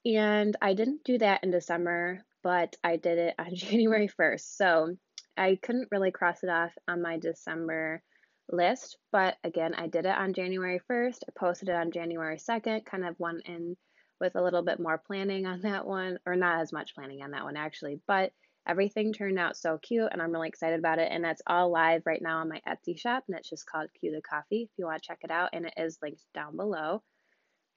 And 0.06 0.56
I 0.62 0.74
didn't 0.74 1.04
do 1.04 1.18
that 1.20 1.44
in 1.44 1.52
December, 1.52 2.24
but 2.44 2.76
I 2.84 2.98
did 2.98 3.18
it 3.18 3.36
on 3.38 3.48
January 3.56 4.10
1st. 4.20 4.56
So 4.56 4.96
I 5.38 5.58
couldn't 5.62 5.90
really 5.92 6.12
cross 6.12 6.44
it 6.44 6.50
off 6.50 6.72
on 6.88 7.02
my 7.02 7.18
December 7.18 8.02
list. 8.50 8.98
But 9.12 9.38
again, 9.44 9.74
I 9.76 9.88
did 9.88 10.06
it 10.06 10.18
on 10.18 10.34
January 10.34 10.82
1st. 10.90 11.20
I 11.28 11.40
posted 11.40 11.70
it 11.70 11.76
on 11.76 11.92
January 11.92 12.38
2nd, 12.38 12.86
kind 12.86 13.06
of 13.06 13.20
went 13.20 13.46
in 13.46 13.78
with 14.20 14.36
a 14.36 14.42
little 14.42 14.64
bit 14.64 14.80
more 14.80 14.98
planning 14.98 15.46
on 15.46 15.62
that 15.62 15.86
one, 15.86 16.20
or 16.26 16.36
not 16.36 16.62
as 16.62 16.72
much 16.72 16.94
planning 16.96 17.22
on 17.22 17.32
that 17.32 17.44
one 17.44 17.58
actually. 17.58 18.00
But 18.08 18.32
everything 18.68 19.14
turned 19.14 19.40
out 19.40 19.58
so 19.58 19.78
cute 19.78 20.10
and 20.12 20.22
I'm 20.22 20.32
really 20.32 20.48
excited 20.48 20.80
about 20.80 21.00
it. 21.00 21.10
And 21.12 21.24
that's 21.24 21.42
all 21.48 21.72
live 21.72 22.04
right 22.06 22.22
now 22.22 22.40
on 22.40 22.50
my 22.50 22.62
Etsy 22.68 22.98
shop 22.98 23.24
and 23.28 23.38
it's 23.38 23.50
just 23.50 23.66
called 23.66 23.90
Cue 24.00 24.12
the 24.12 24.22
Coffee 24.22 24.64
if 24.64 24.70
you 24.78 24.86
want 24.86 25.02
to 25.02 25.08
check 25.08 25.20
it 25.24 25.32
out. 25.32 25.50
And 25.54 25.66
it 25.66 25.74
is 25.78 25.98
linked 26.02 26.24
down 26.34 26.56
below. 26.56 27.02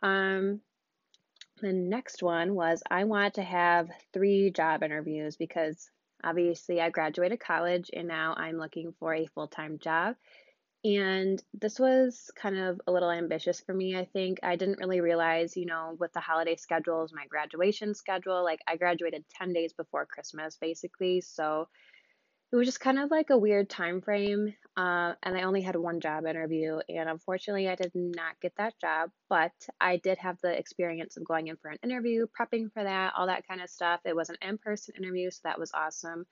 Um, 0.03 0.61
the 1.61 1.73
next 1.73 2.23
one 2.23 2.55
was 2.55 2.83
I 2.91 3.05
wanted 3.05 3.35
to 3.35 3.43
have 3.43 3.89
three 4.13 4.51
job 4.51 4.83
interviews 4.83 5.37
because 5.37 5.89
obviously 6.23 6.81
I 6.81 6.91
graduated 6.91 7.41
college 7.41 7.91
and 7.93 8.09
now 8.09 8.35
I'm 8.37 8.59
looking 8.59 8.93
for 8.99 9.15
a 9.15 9.27
full 9.27 9.49
time 9.49 9.79
job. 9.79 10.17
And 10.85 11.43
this 11.55 11.81
was 11.81 12.31
kind 12.37 12.59
of 12.59 12.79
a 12.87 12.93
little 12.93 13.11
ambitious 13.11 13.59
for 13.59 13.73
me, 13.73 13.97
I 13.97 14.05
think. 14.05 14.41
I 14.43 14.57
didn't 14.57 14.79
really 14.79 15.01
realize, 15.01 15.57
you 15.57 15.65
know, 15.65 15.97
with 15.99 16.13
the 16.13 16.21
holiday 16.21 16.57
schedules, 16.57 17.11
my 17.15 17.27
graduation 17.27 17.95
schedule, 17.95 18.45
like 18.45 18.61
I 18.67 18.77
graduated 18.77 19.25
10 19.39 19.55
days 19.55 19.73
before 19.73 20.05
Christmas, 20.05 20.59
basically. 20.61 21.23
So 21.23 21.69
it 22.53 22.57
was 22.57 22.67
just 22.67 22.81
kind 22.81 22.99
of 22.99 23.11
like 23.11 23.31
a 23.31 23.39
weird 23.39 23.71
time 23.71 24.03
frame. 24.03 24.55
Uh, 24.77 25.15
and 25.23 25.35
I 25.37 25.45
only 25.45 25.63
had 25.63 25.75
one 25.75 26.01
job 26.01 26.27
interview. 26.27 26.79
And 26.91 27.09
unfortunately, 27.09 27.67
I 27.67 27.77
did 27.77 27.93
not 27.95 28.39
get 28.43 28.53
that 28.59 28.75
job. 28.79 29.11
But 29.31 29.53
I 29.81 29.97
did 29.97 30.19
have 30.19 30.37
the 30.43 30.53
experience 30.53 31.17
of 31.17 31.25
going 31.25 31.47
in 31.47 31.57
for 31.57 31.71
an 31.71 31.79
interview, 31.83 32.27
prepping 32.39 32.71
for 32.75 32.85
that, 32.85 33.15
all 33.17 33.29
that 33.29 33.49
kind 33.49 33.63
of 33.63 33.71
stuff. 33.71 34.01
It 34.05 34.15
was 34.15 34.29
an 34.29 34.37
in 34.43 34.59
person 34.59 34.97
interview, 34.99 35.31
so 35.31 35.41
that 35.45 35.59
was 35.59 35.73
awesome. 35.73 36.27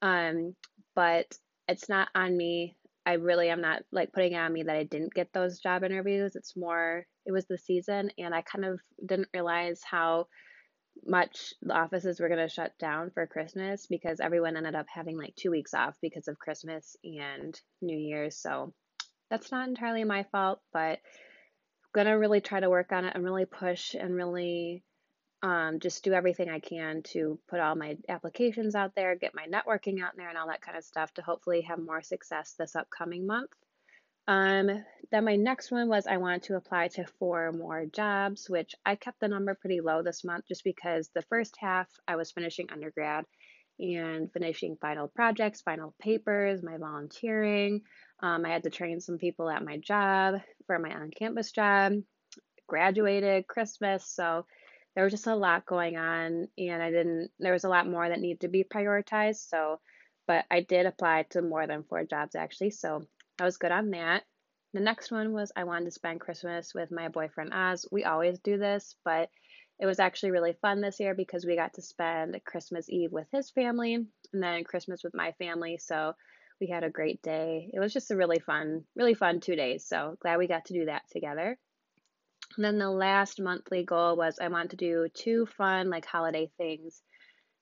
Um, 0.00 0.54
but 0.94 1.26
it's 1.66 1.88
not 1.88 2.08
on 2.14 2.36
me 2.36 2.76
I 3.06 3.14
really 3.14 3.48
am 3.48 3.60
not 3.60 3.82
like 3.92 4.12
putting 4.12 4.32
it 4.32 4.36
on 4.38 4.52
me 4.52 4.62
that 4.64 4.76
I 4.76 4.84
didn't 4.84 5.14
get 5.14 5.32
those 5.32 5.58
job 5.58 5.84
interviews. 5.84 6.36
It's 6.36 6.56
more, 6.56 7.06
it 7.26 7.32
was 7.32 7.46
the 7.46 7.58
season, 7.58 8.10
and 8.18 8.34
I 8.34 8.42
kind 8.42 8.64
of 8.64 8.80
didn't 9.04 9.28
realize 9.32 9.80
how 9.88 10.26
much 11.06 11.54
the 11.62 11.74
offices 11.74 12.20
were 12.20 12.28
going 12.28 12.46
to 12.46 12.52
shut 12.52 12.72
down 12.78 13.10
for 13.10 13.26
Christmas 13.26 13.86
because 13.86 14.20
everyone 14.20 14.56
ended 14.56 14.74
up 14.74 14.86
having 14.92 15.16
like 15.16 15.34
two 15.36 15.50
weeks 15.50 15.72
off 15.72 15.94
because 16.02 16.28
of 16.28 16.38
Christmas 16.38 16.96
and 17.04 17.58
New 17.80 17.96
Year's. 17.96 18.36
So 18.36 18.74
that's 19.30 19.50
not 19.50 19.68
entirely 19.68 20.04
my 20.04 20.24
fault, 20.32 20.60
but 20.72 20.98
I'm 20.98 20.98
going 21.94 22.06
to 22.06 22.12
really 22.12 22.40
try 22.40 22.60
to 22.60 22.70
work 22.70 22.92
on 22.92 23.04
it 23.04 23.14
and 23.14 23.24
really 23.24 23.46
push 23.46 23.94
and 23.94 24.14
really 24.14 24.82
um, 25.42 25.80
just 25.80 26.04
do 26.04 26.12
everything 26.12 26.50
I 26.50 26.60
can 26.60 27.02
to 27.12 27.38
put 27.48 27.60
all 27.60 27.74
my 27.74 27.96
applications 28.08 28.74
out 28.74 28.94
there, 28.94 29.16
get 29.16 29.34
my 29.34 29.46
networking 29.46 30.02
out 30.02 30.12
there, 30.16 30.28
and 30.28 30.36
all 30.36 30.48
that 30.48 30.60
kind 30.60 30.76
of 30.76 30.84
stuff 30.84 31.12
to 31.14 31.22
hopefully 31.22 31.62
have 31.62 31.78
more 31.78 32.02
success 32.02 32.54
this 32.58 32.76
upcoming 32.76 33.26
month. 33.26 33.50
Um, 34.28 34.84
then 35.10 35.24
my 35.24 35.36
next 35.36 35.72
one 35.72 35.88
was 35.88 36.06
I 36.06 36.18
wanted 36.18 36.44
to 36.44 36.56
apply 36.56 36.88
to 36.88 37.06
four 37.18 37.52
more 37.52 37.86
jobs, 37.86 38.48
which 38.48 38.74
I 38.84 38.94
kept 38.94 39.18
the 39.18 39.28
number 39.28 39.54
pretty 39.54 39.80
low 39.80 40.02
this 40.02 40.24
month 40.24 40.44
just 40.46 40.62
because 40.62 41.10
the 41.14 41.22
first 41.22 41.56
half 41.58 41.88
I 42.06 42.16
was 42.16 42.30
finishing 42.30 42.68
undergrad 42.70 43.24
and 43.80 44.30
finishing 44.32 44.76
final 44.76 45.08
projects, 45.08 45.62
final 45.62 45.94
papers, 46.00 46.62
my 46.62 46.76
volunteering. 46.76 47.80
Um, 48.22 48.44
I 48.44 48.50
had 48.50 48.64
to 48.64 48.70
train 48.70 49.00
some 49.00 49.16
people 49.18 49.48
at 49.48 49.64
my 49.64 49.78
job 49.78 50.42
for 50.66 50.78
my 50.78 50.94
on 50.94 51.10
campus 51.10 51.50
job, 51.50 51.94
graduated, 52.68 53.48
Christmas. 53.48 54.06
So 54.06 54.44
there 54.94 55.04
was 55.04 55.12
just 55.12 55.26
a 55.26 55.34
lot 55.34 55.66
going 55.66 55.96
on 55.96 56.48
and 56.58 56.82
I 56.82 56.90
didn't 56.90 57.30
there 57.38 57.52
was 57.52 57.64
a 57.64 57.68
lot 57.68 57.88
more 57.88 58.08
that 58.08 58.20
needed 58.20 58.40
to 58.40 58.48
be 58.48 58.64
prioritized. 58.64 59.48
So 59.48 59.80
but 60.26 60.44
I 60.50 60.60
did 60.60 60.86
apply 60.86 61.24
to 61.30 61.42
more 61.42 61.66
than 61.66 61.84
four 61.84 62.04
jobs 62.04 62.34
actually. 62.34 62.70
So 62.70 63.02
I 63.40 63.44
was 63.44 63.56
good 63.56 63.72
on 63.72 63.90
that. 63.90 64.24
The 64.72 64.80
next 64.80 65.10
one 65.10 65.32
was 65.32 65.50
I 65.56 65.64
wanted 65.64 65.86
to 65.86 65.90
spend 65.90 66.20
Christmas 66.20 66.72
with 66.74 66.92
my 66.92 67.08
boyfriend 67.08 67.52
Oz. 67.52 67.86
We 67.90 68.04
always 68.04 68.38
do 68.38 68.56
this, 68.56 68.94
but 69.04 69.28
it 69.80 69.86
was 69.86 69.98
actually 69.98 70.30
really 70.30 70.52
fun 70.60 70.80
this 70.80 71.00
year 71.00 71.14
because 71.14 71.44
we 71.44 71.56
got 71.56 71.74
to 71.74 71.82
spend 71.82 72.40
Christmas 72.44 72.88
Eve 72.88 73.10
with 73.10 73.26
his 73.32 73.50
family 73.50 73.94
and 73.94 74.06
then 74.32 74.62
Christmas 74.62 75.02
with 75.02 75.14
my 75.14 75.32
family. 75.32 75.78
So 75.78 76.14
we 76.60 76.68
had 76.68 76.84
a 76.84 76.90
great 76.90 77.22
day. 77.22 77.70
It 77.72 77.80
was 77.80 77.92
just 77.92 78.10
a 78.10 78.16
really 78.16 78.38
fun, 78.38 78.84
really 78.94 79.14
fun 79.14 79.40
two 79.40 79.56
days. 79.56 79.86
So 79.86 80.16
glad 80.20 80.38
we 80.38 80.46
got 80.46 80.66
to 80.66 80.74
do 80.74 80.84
that 80.84 81.02
together. 81.10 81.58
And 82.56 82.64
then 82.64 82.78
the 82.78 82.90
last 82.90 83.40
monthly 83.40 83.84
goal 83.84 84.16
was 84.16 84.38
I 84.40 84.48
want 84.48 84.70
to 84.70 84.76
do 84.76 85.08
two 85.14 85.46
fun, 85.46 85.88
like 85.90 86.04
holiday 86.04 86.50
things. 86.58 87.02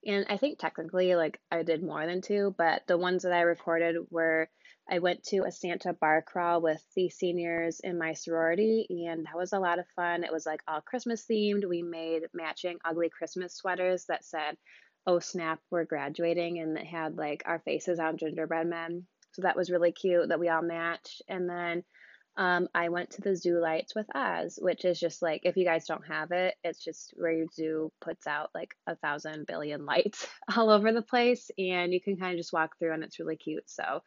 And 0.07 0.27
I 0.31 0.37
think 0.37 0.59
technically, 0.59 1.15
like, 1.17 1.41
I 1.51 1.63
did 1.63 1.83
more 1.83 2.07
than 2.07 2.23
two, 2.23 2.55
but 2.57 2.87
the 2.87 2.97
ones 2.97 3.25
that 3.25 3.33
I 3.33 3.41
recorded 3.43 3.97
were 4.11 4.49
I 4.91 5.01
went 5.01 5.25
to 5.25 5.45
a 5.45 5.53
Santa 5.53 5.93
bar 5.93 6.23
crawl 6.23 6.63
with 6.63 6.83
the 6.97 7.11
seniors 7.11 7.81
in 7.81 7.99
my 7.99 8.15
sorority, 8.15 8.87
and 9.07 9.27
that 9.27 9.37
was 9.37 9.53
a 9.53 9.59
lot 9.59 9.79
of 9.79 9.87
fun. 9.95 10.25
It 10.25 10.33
was 10.33 10.47
like 10.47 10.63
all 10.67 10.81
Christmas 10.81 11.27
themed. 11.31 11.69
We 11.69 11.83
made 11.83 12.23
matching 12.33 12.79
ugly 12.85 13.11
Christmas 13.11 13.55
sweaters 13.55 14.07
that 14.07 14.25
said, 14.25 14.57
Oh 15.07 15.19
snap, 15.19 15.61
we're 15.71 15.85
graduating, 15.85 16.59
and 16.59 16.79
it 16.79 16.87
had 16.87 17.17
like 17.17 17.43
our 17.45 17.59
faces 17.59 17.99
on 17.99 18.17
gingerbread 18.17 18.67
men. 18.67 19.07
So 19.33 19.43
that 19.43 19.57
was 19.57 19.71
really 19.71 19.93
cute 19.93 20.29
that 20.29 20.41
we 20.41 20.49
all 20.49 20.63
matched. 20.63 21.21
And 21.29 21.49
then 21.49 21.85
um, 22.39 22.69
I 22.73 22.89
went 22.89 23.11
to 23.11 23.21
the 23.21 23.37
zoo 23.37 23.59
lights 23.61 23.97
with 23.97 24.07
Oz, 24.15 24.61
which 24.63 24.85
is 24.85 24.99
just 25.01 25.23
like 25.23 25.41
if 25.45 25.57
you 25.57 25.65
guys 25.65 25.87
don't 25.87 26.07
have 26.07 26.31
it, 26.31 26.55
it's 26.63 26.83
just 26.83 27.13
where 27.17 27.33
your 27.33 27.49
zoo 27.53 27.93
puts 28.01 28.29
out 28.29 28.51
like 28.55 28.75
a 28.87 28.95
thousand 28.95 29.47
billion 29.49 29.85
lights 29.85 30.27
all 30.57 30.71
over 30.71 30.93
the 30.93 31.03
place, 31.03 31.51
and 31.59 31.93
you 31.93 32.01
can 32.01 32.17
kind 32.17 32.33
of 32.33 32.39
just 32.39 32.53
walk 32.53 32.79
through, 32.79 32.95
and 32.95 33.03
it's 33.03 33.19
really 33.19 33.37
cute. 33.37 33.69
So 33.69 34.03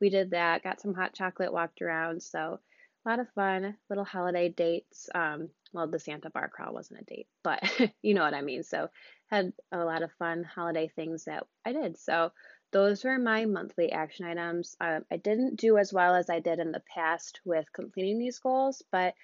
we 0.00 0.10
did 0.10 0.32
that, 0.32 0.64
got 0.64 0.80
some 0.80 0.94
hot 0.94 1.14
chocolate, 1.14 1.52
walked 1.52 1.80
around. 1.80 2.24
So 2.24 2.58
a 3.06 3.08
lot 3.08 3.20
of 3.20 3.28
fun, 3.36 3.76
little 3.88 4.04
holiday 4.04 4.48
dates. 4.48 5.08
Um, 5.14 5.50
well, 5.72 5.86
the 5.86 6.00
Santa 6.00 6.28
bar 6.30 6.48
crawl 6.48 6.74
wasn't 6.74 7.02
a 7.02 7.04
date, 7.04 7.28
but 7.44 7.62
you 8.02 8.14
know 8.14 8.22
what 8.22 8.34
I 8.34 8.42
mean. 8.42 8.64
So 8.64 8.88
had 9.30 9.52
a 9.70 9.78
lot 9.78 10.02
of 10.02 10.10
fun 10.18 10.42
holiday 10.42 10.88
things 10.88 11.24
that 11.26 11.44
I 11.64 11.72
did. 11.72 11.98
So 11.98 12.32
those 12.72 13.04
were 13.04 13.18
my 13.18 13.44
monthly 13.44 13.92
action 13.92 14.26
items. 14.26 14.76
Um, 14.80 15.04
I 15.10 15.16
didn't 15.16 15.56
do 15.56 15.78
as 15.78 15.92
well 15.92 16.14
as 16.14 16.28
I 16.28 16.40
did 16.40 16.58
in 16.58 16.72
the 16.72 16.82
past 16.94 17.40
with 17.44 17.72
completing 17.72 18.18
these 18.18 18.38
goals, 18.38 18.82
but 18.90 19.14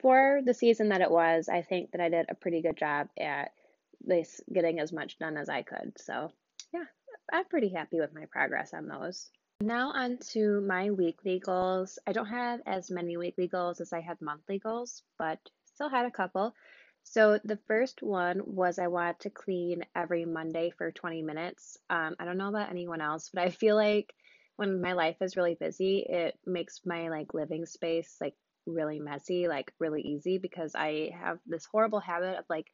for 0.00 0.40
the 0.44 0.54
season 0.54 0.88
that 0.88 1.02
it 1.02 1.10
was, 1.10 1.48
I 1.48 1.62
think 1.62 1.92
that 1.92 2.00
I 2.00 2.08
did 2.08 2.26
a 2.28 2.34
pretty 2.34 2.62
good 2.62 2.76
job 2.76 3.08
at 3.18 3.52
this 4.00 4.40
getting 4.52 4.80
as 4.80 4.92
much 4.92 5.18
done 5.18 5.36
as 5.36 5.48
I 5.48 5.62
could. 5.62 5.92
So, 5.98 6.32
yeah, 6.72 6.84
I'm 7.32 7.44
pretty 7.44 7.68
happy 7.68 8.00
with 8.00 8.14
my 8.14 8.24
progress 8.30 8.72
on 8.72 8.88
those. 8.88 9.30
Now, 9.60 9.92
on 9.92 10.16
to 10.32 10.62
my 10.62 10.90
weekly 10.90 11.38
goals. 11.38 11.98
I 12.06 12.12
don't 12.12 12.26
have 12.26 12.60
as 12.64 12.90
many 12.90 13.18
weekly 13.18 13.46
goals 13.46 13.82
as 13.82 13.92
I 13.92 14.00
had 14.00 14.20
monthly 14.22 14.58
goals, 14.58 15.02
but 15.18 15.38
still 15.66 15.90
had 15.90 16.06
a 16.06 16.10
couple. 16.10 16.54
So 17.02 17.38
the 17.44 17.58
first 17.66 18.02
one 18.02 18.40
was 18.44 18.78
I 18.78 18.86
wanted 18.86 19.20
to 19.20 19.30
clean 19.30 19.84
every 19.94 20.24
Monday 20.24 20.70
for 20.70 20.92
20 20.92 21.22
minutes. 21.22 21.76
Um, 21.88 22.14
I 22.18 22.24
don't 22.24 22.38
know 22.38 22.48
about 22.48 22.70
anyone 22.70 23.00
else, 23.00 23.30
but 23.32 23.42
I 23.42 23.50
feel 23.50 23.76
like 23.76 24.14
when 24.56 24.80
my 24.80 24.92
life 24.92 25.16
is 25.20 25.36
really 25.36 25.56
busy, 25.58 26.06
it 26.08 26.38
makes 26.46 26.80
my 26.84 27.08
like 27.08 27.34
living 27.34 27.66
space 27.66 28.16
like 28.20 28.34
really 28.66 29.00
messy, 29.00 29.48
like 29.48 29.72
really 29.80 30.02
easy 30.02 30.38
because 30.38 30.74
I 30.74 31.10
have 31.18 31.38
this 31.46 31.64
horrible 31.64 32.00
habit 32.00 32.38
of 32.38 32.44
like 32.48 32.66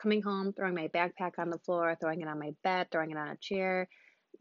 coming 0.00 0.22
home, 0.22 0.52
throwing 0.52 0.74
my 0.74 0.88
backpack 0.88 1.38
on 1.38 1.50
the 1.50 1.58
floor, 1.58 1.96
throwing 2.00 2.20
it 2.22 2.28
on 2.28 2.38
my 2.40 2.52
bed, 2.64 2.88
throwing 2.90 3.10
it 3.10 3.16
on 3.18 3.28
a 3.28 3.36
chair, 3.36 3.88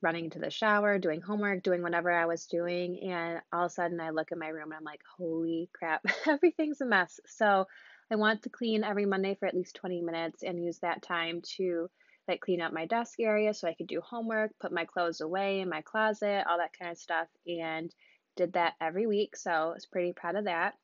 running 0.01 0.25
into 0.25 0.39
the 0.39 0.49
shower, 0.49 0.97
doing 0.99 1.21
homework, 1.21 1.63
doing 1.63 1.81
whatever 1.81 2.11
I 2.11 2.25
was 2.25 2.45
doing, 2.47 2.99
and 3.11 3.41
all 3.51 3.65
of 3.65 3.67
a 3.67 3.73
sudden 3.73 3.99
I 3.99 4.09
look 4.09 4.31
in 4.31 4.39
my 4.39 4.47
room 4.49 4.71
and 4.71 4.75
I'm 4.75 4.83
like, 4.83 5.01
holy 5.17 5.69
crap, 5.77 6.03
everything's 6.27 6.81
a 6.81 6.85
mess. 6.85 7.19
So 7.27 7.65
I 8.11 8.15
want 8.15 8.43
to 8.43 8.49
clean 8.49 8.83
every 8.83 9.05
Monday 9.05 9.35
for 9.35 9.47
at 9.47 9.55
least 9.55 9.75
20 9.75 10.01
minutes 10.01 10.43
and 10.43 10.63
use 10.63 10.79
that 10.79 11.01
time 11.01 11.41
to 11.57 11.89
like 12.27 12.41
clean 12.41 12.61
up 12.61 12.73
my 12.73 12.85
desk 12.85 13.19
area 13.19 13.53
so 13.53 13.67
I 13.67 13.73
could 13.73 13.87
do 13.87 14.01
homework, 14.01 14.51
put 14.59 14.71
my 14.71 14.85
clothes 14.85 15.21
away 15.21 15.59
in 15.59 15.69
my 15.69 15.81
closet, 15.81 16.45
all 16.47 16.57
that 16.57 16.77
kind 16.77 16.91
of 16.91 16.97
stuff, 16.97 17.27
and 17.47 17.93
did 18.35 18.53
that 18.53 18.73
every 18.79 19.07
week. 19.07 19.35
So 19.35 19.51
I 19.51 19.73
was 19.73 19.85
pretty 19.85 20.13
proud 20.13 20.35
of 20.35 20.45
that. 20.45 20.75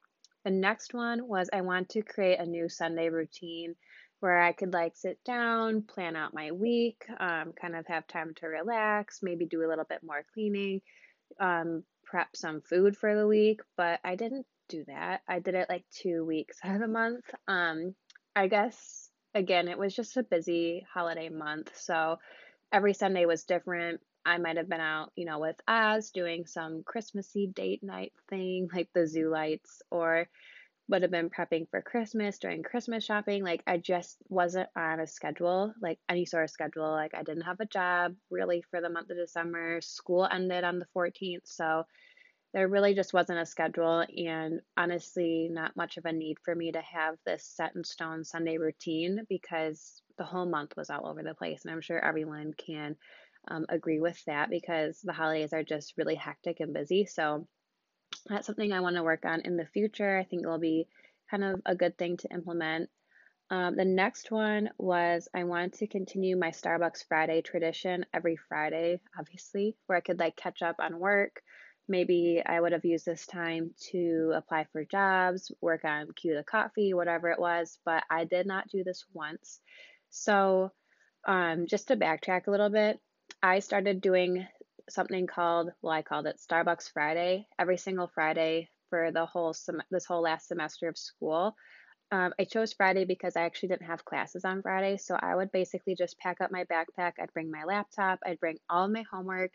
The 0.44 0.52
next 0.52 0.94
one 0.94 1.28
was 1.28 1.50
I 1.52 1.62
want 1.62 1.90
to 1.90 2.02
create 2.02 2.40
a 2.40 2.46
new 2.46 2.70
Sunday 2.70 3.10
routine 3.10 3.76
where 4.20 4.42
I 4.42 4.52
could 4.52 4.74
like 4.74 4.98
sit 4.98 5.24
down, 5.24 5.84
plan 5.84 6.16
out 6.16 6.34
my 6.34 6.52
week, 6.52 7.06
um, 7.20 7.54
kind 7.60 7.76
of 7.76 7.88
have 7.88 8.08
time 8.08 8.34
to 8.38 8.48
relax, 8.48 9.20
maybe 9.22 9.46
do 9.46 9.66
a 9.66 9.70
little 9.70 9.86
bit 9.86 10.02
more 10.04 10.26
cleaning, 10.34 10.82
um, 11.40 11.84
prep 12.04 12.36
some 12.36 12.62
food 12.62 12.98
for 12.98 13.16
the 13.16 13.28
week. 13.28 13.62
But 13.78 14.00
I 14.04 14.16
didn't 14.16 14.46
do 14.70 14.86
that. 14.88 15.22
I 15.28 15.40
did 15.40 15.56
it 15.56 15.68
like 15.70 15.84
two 15.92 16.24
weeks 16.26 16.58
out 16.64 16.76
of 16.76 16.82
the 16.82 16.88
month. 16.88 17.26
Um, 17.48 17.96
I 18.36 18.48
guess 18.48 19.10
again, 19.34 19.68
it 19.68 19.78
was 19.78 19.96
just 19.96 20.18
a 20.18 20.24
busy 20.24 20.86
holiday 20.94 21.30
month, 21.30 21.72
so 21.76 22.18
every 22.72 22.94
Sunday 22.94 23.26
was 23.26 23.44
different. 23.44 24.00
I 24.26 24.38
might 24.38 24.58
have 24.58 24.70
been 24.70 24.82
out, 24.82 25.12
you 25.16 25.26
know, 25.26 25.40
with 25.40 25.56
Oz 25.68 26.12
doing 26.12 26.46
some 26.46 26.84
Christmassy 26.84 27.48
date 27.48 27.84
night 27.84 28.14
thing, 28.30 28.70
like 28.74 28.90
the 28.94 29.08
zoo 29.08 29.30
lights, 29.30 29.82
or 29.92 30.28
would 30.90 31.04
have 31.04 31.12
been 31.12 31.30
prepping 31.30 31.70
for 31.70 31.82
Christmas, 31.82 32.40
doing 32.40 32.64
Christmas 32.64 33.06
shopping. 33.06 33.44
Like 33.44 33.62
I 33.68 33.78
just 33.78 34.18
wasn't 34.28 34.70
on 34.76 35.00
a 35.00 35.08
schedule, 35.08 35.74
like 35.82 36.00
any 36.10 36.26
sort 36.26 36.44
of 36.44 36.50
schedule. 36.50 36.92
Like 36.92 37.14
I 37.14 37.24
didn't 37.24 37.44
have 37.44 37.60
a 37.60 37.66
job 37.66 38.16
really 38.32 38.64
for 38.72 38.82
the 38.82 38.90
month 38.90 39.10
of 39.12 39.18
December. 39.18 39.82
School 39.82 40.28
ended 40.30 40.64
on 40.64 40.80
the 40.80 40.88
14th, 40.96 41.46
so 41.46 41.84
there 42.54 42.68
really 42.68 42.96
just 42.96 43.14
wasn't 43.14 43.40
a 43.40 43.46
schedule 43.46 44.04
and 44.18 44.62
honestly 44.76 45.50
not 45.52 45.76
much 45.76 45.98
of 45.98 46.06
a 46.06 46.12
need 46.12 46.38
for 46.44 46.56
me 46.56 46.72
to 46.72 46.82
have 46.82 47.16
this 47.26 47.44
set 47.44 47.76
in 47.76 47.84
stone 47.84 48.24
Sunday 48.24 48.58
routine 48.58 49.26
because 49.30 50.02
the 50.18 50.24
whole 50.24 50.48
month 50.48 50.74
was 50.76 50.90
all 50.90 51.08
over 51.08 51.22
the 51.22 51.36
place. 51.36 51.64
And 51.64 51.72
I'm 51.72 51.82
sure 51.82 52.04
everyone 52.04 52.54
can 52.54 52.96
um, 53.48 53.66
agree 53.70 54.00
with 54.00 54.24
that 54.26 54.50
because 54.50 55.00
the 55.02 55.14
holidays 55.14 55.54
are 55.54 55.64
just 55.64 55.94
really 55.98 56.16
hectic 56.16 56.60
and 56.60 56.74
busy. 56.74 57.06
So 57.06 57.48
that's 58.28 58.48
something 58.48 58.72
I 58.72 58.82
want 58.82 58.96
to 58.96 59.04
work 59.04 59.26
on 59.26 59.42
in 59.42 59.56
the 59.56 59.66
future. 59.66 60.18
I 60.18 60.24
think 60.24 60.44
it 60.44 60.48
will 60.48 60.60
be 60.60 60.88
kind 61.30 61.44
of 61.44 61.62
a 61.66 61.76
good 61.76 61.98
thing 61.98 62.18
to 62.18 62.34
implement. 62.34 62.90
Um, 63.52 63.76
the 63.76 63.86
next 63.86 64.32
one 64.32 64.70
was 64.78 65.28
I 65.34 65.44
wanted 65.44 65.74
to 65.74 65.88
continue 65.88 66.38
my 66.38 66.50
Starbucks 66.50 67.06
Friday 67.08 67.42
tradition 67.42 68.06
every 68.14 68.36
Friday, 68.36 69.02
obviously, 69.18 69.76
where 69.88 69.98
I 69.98 70.02
could 70.02 70.20
like 70.20 70.36
catch 70.36 70.62
up 70.62 70.78
on 70.80 71.00
work 71.00 71.42
Maybe 71.90 72.42
I 72.46 72.62
would 72.62 72.72
have 72.72 72.86
used 72.86 73.06
this 73.06 73.26
time 73.26 73.72
to 73.92 74.34
apply 74.36 74.68
for 74.72 74.86
jobs, 74.86 75.52
work 75.60 75.84
on 75.84 76.08
Cue 76.16 76.36
the 76.36 76.44
Coffee, 76.44 76.94
whatever 76.94 77.30
it 77.32 77.40
was, 77.40 77.80
but 77.84 78.04
I 78.12 78.26
did 78.26 78.46
not 78.46 78.70
do 78.70 78.84
this 78.84 79.04
once. 79.12 79.60
So, 80.12 80.72
um, 81.28 81.66
just 81.68 81.88
to 81.88 81.98
backtrack 81.98 82.46
a 82.46 82.52
little 82.52 82.70
bit, 82.70 83.00
I 83.42 83.60
started 83.60 84.02
doing 84.02 84.48
something 84.88 85.26
called, 85.26 85.72
well, 85.82 85.94
I 85.94 86.04
called 86.04 86.28
it 86.28 86.40
Starbucks 86.40 86.92
Friday 86.92 87.48
every 87.58 87.78
single 87.78 88.08
Friday 88.08 88.70
for 88.92 89.12
the 89.12 89.26
whole 89.26 89.54
sem- 89.54 89.84
this 89.90 90.06
whole 90.06 90.22
last 90.22 90.48
semester 90.48 90.88
of 90.88 90.98
school. 90.98 91.56
Um, 92.12 92.34
I 92.40 92.46
chose 92.46 92.74
Friday 92.74 93.06
because 93.06 93.36
I 93.36 93.42
actually 93.42 93.70
didn't 93.70 93.86
have 93.88 94.04
classes 94.04 94.44
on 94.44 94.64
Friday. 94.64 94.98
So 94.98 95.16
I 95.20 95.36
would 95.36 95.52
basically 95.52 95.94
just 95.94 96.18
pack 96.18 96.42
up 96.42 96.52
my 96.52 96.64
backpack. 96.64 97.14
I'd 97.22 97.34
bring 97.34 97.52
my 97.52 97.66
laptop. 97.66 98.20
I'd 98.26 98.40
bring 98.40 98.58
all 98.68 98.88
my 98.88 99.04
homework. 99.12 99.52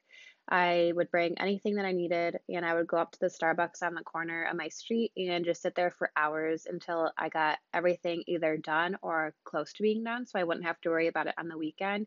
I 0.49 0.93
would 0.95 1.11
bring 1.11 1.37
anything 1.39 1.75
that 1.77 1.85
I 1.85 1.91
needed. 1.91 2.39
And 2.49 2.65
I 2.65 2.75
would 2.75 2.87
go 2.87 2.99
up 2.99 3.11
to 3.11 3.19
the 3.19 3.27
Starbucks 3.27 3.83
on 3.83 3.95
the 3.95 4.03
corner 4.03 4.45
of 4.45 4.57
my 4.57 4.69
street 4.69 5.11
and 5.17 5.45
just 5.45 5.63
sit 5.63 5.75
there 5.75 5.91
for 5.91 6.13
hours 6.17 6.67
until 6.71 7.11
I 7.19 7.29
got 7.29 7.59
everything 7.73 8.23
either 8.29 8.57
done 8.57 8.99
or 9.03 9.35
close 9.43 9.73
to 9.73 9.83
being 9.83 10.05
done. 10.05 10.25
So 10.27 10.39
I 10.39 10.45
wouldn't 10.45 10.67
have 10.67 10.81
to 10.83 10.91
worry 10.91 11.09
about 11.09 11.27
it 11.27 11.35
on 11.37 11.49
the 11.49 11.59
weekend. 11.59 12.07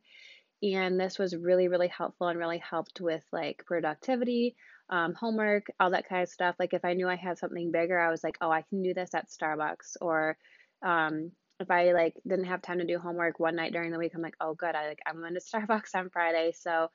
And 0.64 0.98
this 0.98 1.20
was 1.20 1.36
really, 1.36 1.68
really 1.68 1.90
helpful 1.90 2.28
and 2.28 2.40
really 2.40 2.58
helped 2.58 3.02
with 3.02 3.24
like 3.34 3.64
productivity 3.66 4.56
um, 4.90 5.14
homework, 5.14 5.68
all 5.80 5.92
that 5.92 6.08
kind 6.08 6.24
of 6.24 6.30
stuff. 6.30 6.56
Like 6.60 6.74
if 6.74 6.86
I 6.86 6.94
knew 6.94 7.08
I 7.10 7.16
had 7.16 7.38
something 7.38 7.72
bigger, 7.72 8.00
I 8.00 8.10
was 8.10 8.24
like, 8.24 8.38
oh, 8.42 8.52
I 8.52 8.62
can 8.62 8.82
do 8.82 8.94
this 8.94 9.14
at 9.14 9.30
Starbucks. 9.30 9.98
Or 10.02 10.38
um, 10.84 11.32
if 11.60 11.70
I 11.70 11.92
like 11.92 12.14
didn't 12.28 12.46
have 12.46 12.62
time 12.62 12.80
to 12.80 12.86
do 12.86 13.00
homework 13.00 13.40
one 13.40 13.56
night 13.56 13.74
during 13.74 13.92
the 13.92 14.00
week, 14.00 14.14
I'm 14.16 14.22
like, 14.22 14.38
oh, 14.40 14.54
good, 14.54 14.76
I 14.76 14.88
like 14.88 15.00
I'm 15.06 15.20
going 15.20 15.34
to 15.34 15.40
Starbucks 15.58 15.96
on 15.96 16.10
Friday. 16.10 16.54
So, 16.58 16.90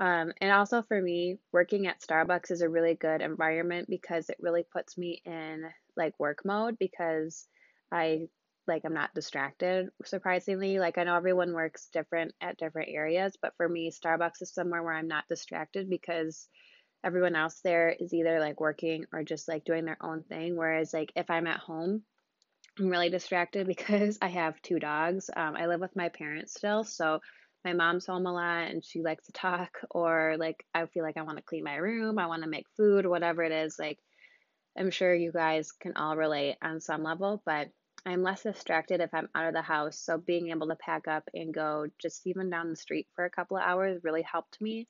um, 0.00 0.32
and 0.40 0.50
also 0.50 0.82
for 0.82 1.00
me, 1.00 1.38
working 1.52 1.86
at 1.86 2.00
Starbucks 2.00 2.50
is 2.50 2.62
a 2.62 2.68
really 2.68 2.94
good 2.94 3.22
environment 3.22 3.88
because 3.88 4.28
it 4.28 4.38
really 4.40 4.64
puts 4.72 4.98
me 4.98 5.22
in 5.24 5.64
like 5.96 6.18
work 6.18 6.40
mode 6.44 6.76
because 6.78 7.46
I 7.92 8.28
like 8.66 8.82
I'm 8.84 8.94
not 8.94 9.14
distracted 9.14 9.90
surprisingly 10.04 10.80
like 10.80 10.98
I 10.98 11.04
know 11.04 11.14
everyone 11.14 11.52
works 11.52 11.88
different 11.92 12.34
at 12.40 12.58
different 12.58 12.88
areas 12.92 13.36
but 13.40 13.52
for 13.56 13.68
me 13.68 13.92
Starbucks 13.92 14.42
is 14.42 14.52
somewhere 14.52 14.82
where 14.82 14.92
I'm 14.92 15.06
not 15.06 15.28
distracted 15.28 15.88
because 15.88 16.48
everyone 17.06 17.36
else 17.36 17.60
there 17.62 17.88
is 17.90 18.12
either 18.12 18.40
like 18.40 18.60
working 18.60 19.04
or 19.12 19.22
just 19.22 19.46
like 19.46 19.64
doing 19.64 19.84
their 19.84 19.96
own 20.00 20.24
thing. 20.24 20.56
Whereas, 20.56 20.92
like, 20.92 21.12
if 21.14 21.30
I'm 21.30 21.46
at 21.46 21.60
home, 21.60 22.02
I'm 22.78 22.88
really 22.88 23.10
distracted 23.10 23.66
because 23.68 24.18
I 24.20 24.28
have 24.28 24.60
two 24.60 24.78
dogs. 24.80 25.30
Um, 25.34 25.54
I 25.56 25.66
live 25.66 25.80
with 25.80 25.94
my 25.96 26.08
parents 26.08 26.52
still, 26.54 26.84
so 26.84 27.20
my 27.64 27.72
mom's 27.72 28.06
home 28.06 28.26
a 28.26 28.32
lot 28.32 28.70
and 28.70 28.84
she 28.84 29.02
likes 29.02 29.26
to 29.26 29.32
talk, 29.32 29.78
or 29.90 30.36
like 30.38 30.66
I 30.74 30.84
feel 30.86 31.04
like 31.04 31.16
I 31.16 31.22
want 31.22 31.38
to 31.38 31.44
clean 31.44 31.64
my 31.64 31.76
room, 31.76 32.18
I 32.18 32.26
want 32.26 32.42
to 32.42 32.48
make 32.48 32.66
food, 32.76 33.06
whatever 33.06 33.42
it 33.44 33.52
is, 33.52 33.76
like 33.78 33.98
I'm 34.78 34.90
sure 34.90 35.14
you 35.14 35.32
guys 35.32 35.72
can 35.72 35.96
all 35.96 36.16
relate 36.16 36.56
on 36.60 36.80
some 36.80 37.02
level, 37.02 37.42
but 37.46 37.68
I'm 38.04 38.22
less 38.22 38.42
distracted 38.42 39.00
if 39.00 39.12
I'm 39.14 39.28
out 39.34 39.48
of 39.48 39.54
the 39.54 39.62
house. 39.62 39.98
So 39.98 40.18
being 40.18 40.50
able 40.50 40.68
to 40.68 40.76
pack 40.76 41.08
up 41.08 41.28
and 41.34 41.52
go 41.52 41.86
just 41.98 42.26
even 42.26 42.50
down 42.50 42.70
the 42.70 42.76
street 42.76 43.08
for 43.14 43.24
a 43.24 43.30
couple 43.30 43.56
of 43.56 43.64
hours 43.64 44.04
really 44.04 44.22
helped 44.22 44.60
me. 44.60 44.86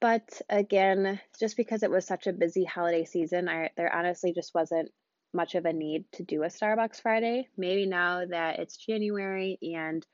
But 0.00 0.40
again, 0.48 1.20
just 1.38 1.56
because 1.56 1.82
it 1.82 1.90
was 1.90 2.06
such 2.06 2.26
a 2.26 2.32
busy 2.32 2.64
holiday 2.64 3.04
season, 3.04 3.48
I 3.48 3.70
there 3.76 3.94
honestly 3.94 4.32
just 4.32 4.54
wasn't 4.54 4.90
much 5.32 5.54
of 5.54 5.66
a 5.66 5.72
need 5.72 6.04
to 6.12 6.22
do 6.24 6.42
a 6.42 6.46
Starbucks 6.46 7.00
Friday. 7.02 7.48
Maybe 7.56 7.86
now 7.86 8.24
that 8.26 8.58
it's 8.58 8.76
January 8.76 9.58
and 9.62 10.04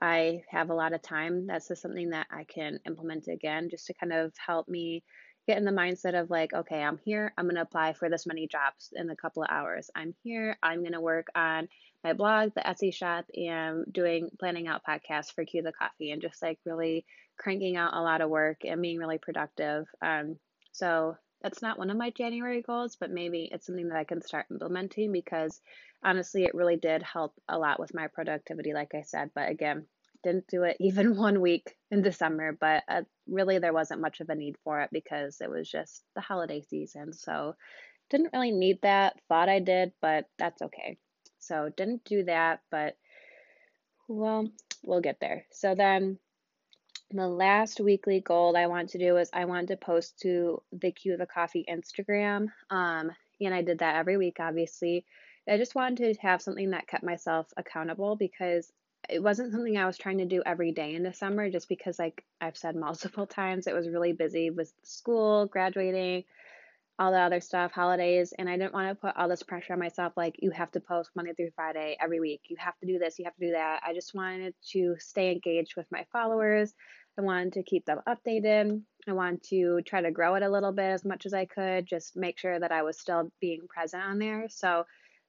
I 0.00 0.42
have 0.50 0.70
a 0.70 0.74
lot 0.74 0.92
of 0.92 1.02
time, 1.02 1.46
that's 1.46 1.68
just 1.68 1.82
something 1.82 2.10
that 2.10 2.26
I 2.30 2.44
can 2.44 2.80
implement 2.86 3.28
again 3.28 3.68
just 3.70 3.86
to 3.86 3.94
kind 3.94 4.12
of 4.12 4.32
help 4.44 4.68
me 4.68 5.04
get 5.48 5.56
in 5.56 5.64
the 5.64 5.70
mindset 5.70 6.20
of 6.20 6.28
like, 6.28 6.52
okay, 6.52 6.82
I'm 6.82 6.98
here, 7.04 7.32
I'm 7.38 7.46
going 7.46 7.56
to 7.56 7.62
apply 7.62 7.94
for 7.94 8.10
this 8.10 8.26
many 8.26 8.46
jobs 8.46 8.92
in 8.94 9.08
a 9.08 9.16
couple 9.16 9.42
of 9.42 9.48
hours. 9.50 9.90
I'm 9.94 10.14
here, 10.22 10.58
I'm 10.62 10.80
going 10.80 10.92
to 10.92 11.00
work 11.00 11.28
on 11.34 11.68
my 12.04 12.12
blog, 12.12 12.52
the 12.54 12.60
Etsy 12.60 12.92
shop, 12.92 13.24
and 13.34 13.90
doing 13.90 14.28
planning 14.38 14.68
out 14.68 14.82
podcasts 14.86 15.32
for 15.34 15.46
Cue 15.46 15.62
the 15.62 15.72
Coffee 15.72 16.10
and 16.10 16.20
just 16.20 16.42
like 16.42 16.58
really 16.66 17.06
cranking 17.38 17.76
out 17.76 17.94
a 17.94 18.02
lot 18.02 18.20
of 18.20 18.28
work 18.28 18.58
and 18.64 18.82
being 18.82 18.98
really 18.98 19.16
productive. 19.16 19.86
Um, 20.02 20.36
so 20.72 21.16
that's 21.42 21.62
not 21.62 21.78
one 21.78 21.88
of 21.88 21.96
my 21.96 22.10
January 22.10 22.60
goals, 22.60 22.96
but 23.00 23.10
maybe 23.10 23.48
it's 23.50 23.64
something 23.64 23.88
that 23.88 23.96
I 23.96 24.04
can 24.04 24.20
start 24.20 24.46
implementing 24.50 25.12
because 25.12 25.62
honestly, 26.04 26.44
it 26.44 26.54
really 26.54 26.76
did 26.76 27.02
help 27.02 27.32
a 27.48 27.58
lot 27.58 27.80
with 27.80 27.94
my 27.94 28.08
productivity, 28.08 28.74
like 28.74 28.94
I 28.94 29.02
said. 29.02 29.30
But 29.34 29.48
again, 29.48 29.86
didn't 30.22 30.46
do 30.48 30.64
it 30.64 30.76
even 30.80 31.16
one 31.16 31.40
week 31.40 31.76
in 31.90 32.02
December, 32.02 32.56
but 32.58 32.84
uh, 32.88 33.02
really 33.26 33.58
there 33.58 33.72
wasn't 33.72 34.00
much 34.00 34.20
of 34.20 34.28
a 34.28 34.34
need 34.34 34.56
for 34.64 34.80
it 34.80 34.90
because 34.92 35.40
it 35.40 35.50
was 35.50 35.70
just 35.70 36.02
the 36.14 36.20
holiday 36.20 36.62
season. 36.62 37.12
So 37.12 37.54
didn't 38.10 38.30
really 38.32 38.52
need 38.52 38.80
that. 38.82 39.16
Thought 39.28 39.48
I 39.48 39.60
did, 39.60 39.92
but 40.00 40.26
that's 40.38 40.62
okay. 40.62 40.98
So 41.38 41.70
didn't 41.76 42.04
do 42.04 42.24
that, 42.24 42.60
but 42.70 42.96
well, 44.08 44.48
we'll 44.84 45.00
get 45.00 45.20
there. 45.20 45.44
So 45.52 45.74
then 45.74 46.18
the 47.10 47.28
last 47.28 47.80
weekly 47.80 48.20
goal 48.20 48.56
I 48.56 48.66
want 48.66 48.90
to 48.90 48.98
do 48.98 49.16
is 49.16 49.30
I 49.32 49.44
want 49.46 49.68
to 49.68 49.76
post 49.76 50.18
to 50.20 50.62
the 50.72 50.92
Cue 50.92 51.16
the 51.16 51.26
Coffee 51.26 51.64
Instagram. 51.68 52.48
Um, 52.70 53.10
and 53.40 53.54
I 53.54 53.62
did 53.62 53.78
that 53.78 53.96
every 53.96 54.16
week, 54.16 54.38
obviously. 54.40 55.04
I 55.48 55.56
just 55.56 55.74
wanted 55.74 56.14
to 56.14 56.20
have 56.20 56.42
something 56.42 56.70
that 56.70 56.88
kept 56.88 57.04
myself 57.04 57.46
accountable 57.56 58.16
because 58.16 58.70
it 59.08 59.22
wasn't 59.22 59.52
something 59.52 59.76
I 59.76 59.86
was 59.86 59.98
trying 59.98 60.18
to 60.18 60.26
do 60.26 60.42
every 60.44 60.72
day 60.72 60.94
in 60.94 61.02
the 61.02 61.12
summer 61.12 61.50
just 61.50 61.68
because 61.68 61.98
like 61.98 62.24
I've 62.40 62.56
said 62.56 62.76
multiple 62.76 63.26
times 63.26 63.66
it 63.66 63.74
was 63.74 63.88
really 63.88 64.12
busy 64.12 64.50
with 64.50 64.72
school, 64.82 65.46
graduating, 65.46 66.24
all 66.98 67.12
the 67.12 67.18
other 67.18 67.40
stuff, 67.40 67.70
holidays, 67.70 68.34
and 68.36 68.48
I 68.48 68.56
didn't 68.56 68.74
want 68.74 68.88
to 68.88 68.94
put 68.94 69.16
all 69.16 69.28
this 69.28 69.44
pressure 69.44 69.72
on 69.72 69.78
myself 69.78 70.14
like 70.16 70.34
you 70.40 70.50
have 70.50 70.72
to 70.72 70.80
post 70.80 71.10
Monday 71.14 71.32
through 71.32 71.52
Friday 71.54 71.96
every 72.00 72.18
week. 72.18 72.40
You 72.48 72.56
have 72.58 72.76
to 72.80 72.86
do 72.86 72.98
this, 72.98 73.18
you 73.18 73.24
have 73.24 73.36
to 73.36 73.46
do 73.46 73.52
that. 73.52 73.80
I 73.86 73.94
just 73.94 74.14
wanted 74.14 74.54
to 74.72 74.96
stay 74.98 75.30
engaged 75.30 75.76
with 75.76 75.86
my 75.92 76.04
followers. 76.12 76.74
I 77.16 77.22
wanted 77.22 77.52
to 77.54 77.62
keep 77.62 77.84
them 77.84 78.00
updated. 78.08 78.82
I 79.08 79.12
wanted 79.12 79.42
to 79.44 79.80
try 79.82 80.00
to 80.02 80.10
grow 80.10 80.34
it 80.34 80.42
a 80.42 80.50
little 80.50 80.72
bit 80.72 80.90
as 80.90 81.04
much 81.04 81.24
as 81.24 81.34
I 81.34 81.44
could, 81.44 81.86
just 81.86 82.16
make 82.16 82.38
sure 82.38 82.58
that 82.58 82.72
I 82.72 82.82
was 82.82 82.98
still 82.98 83.30
being 83.40 83.66
present 83.68 84.02
on 84.02 84.18
there. 84.18 84.48
So 84.48 84.84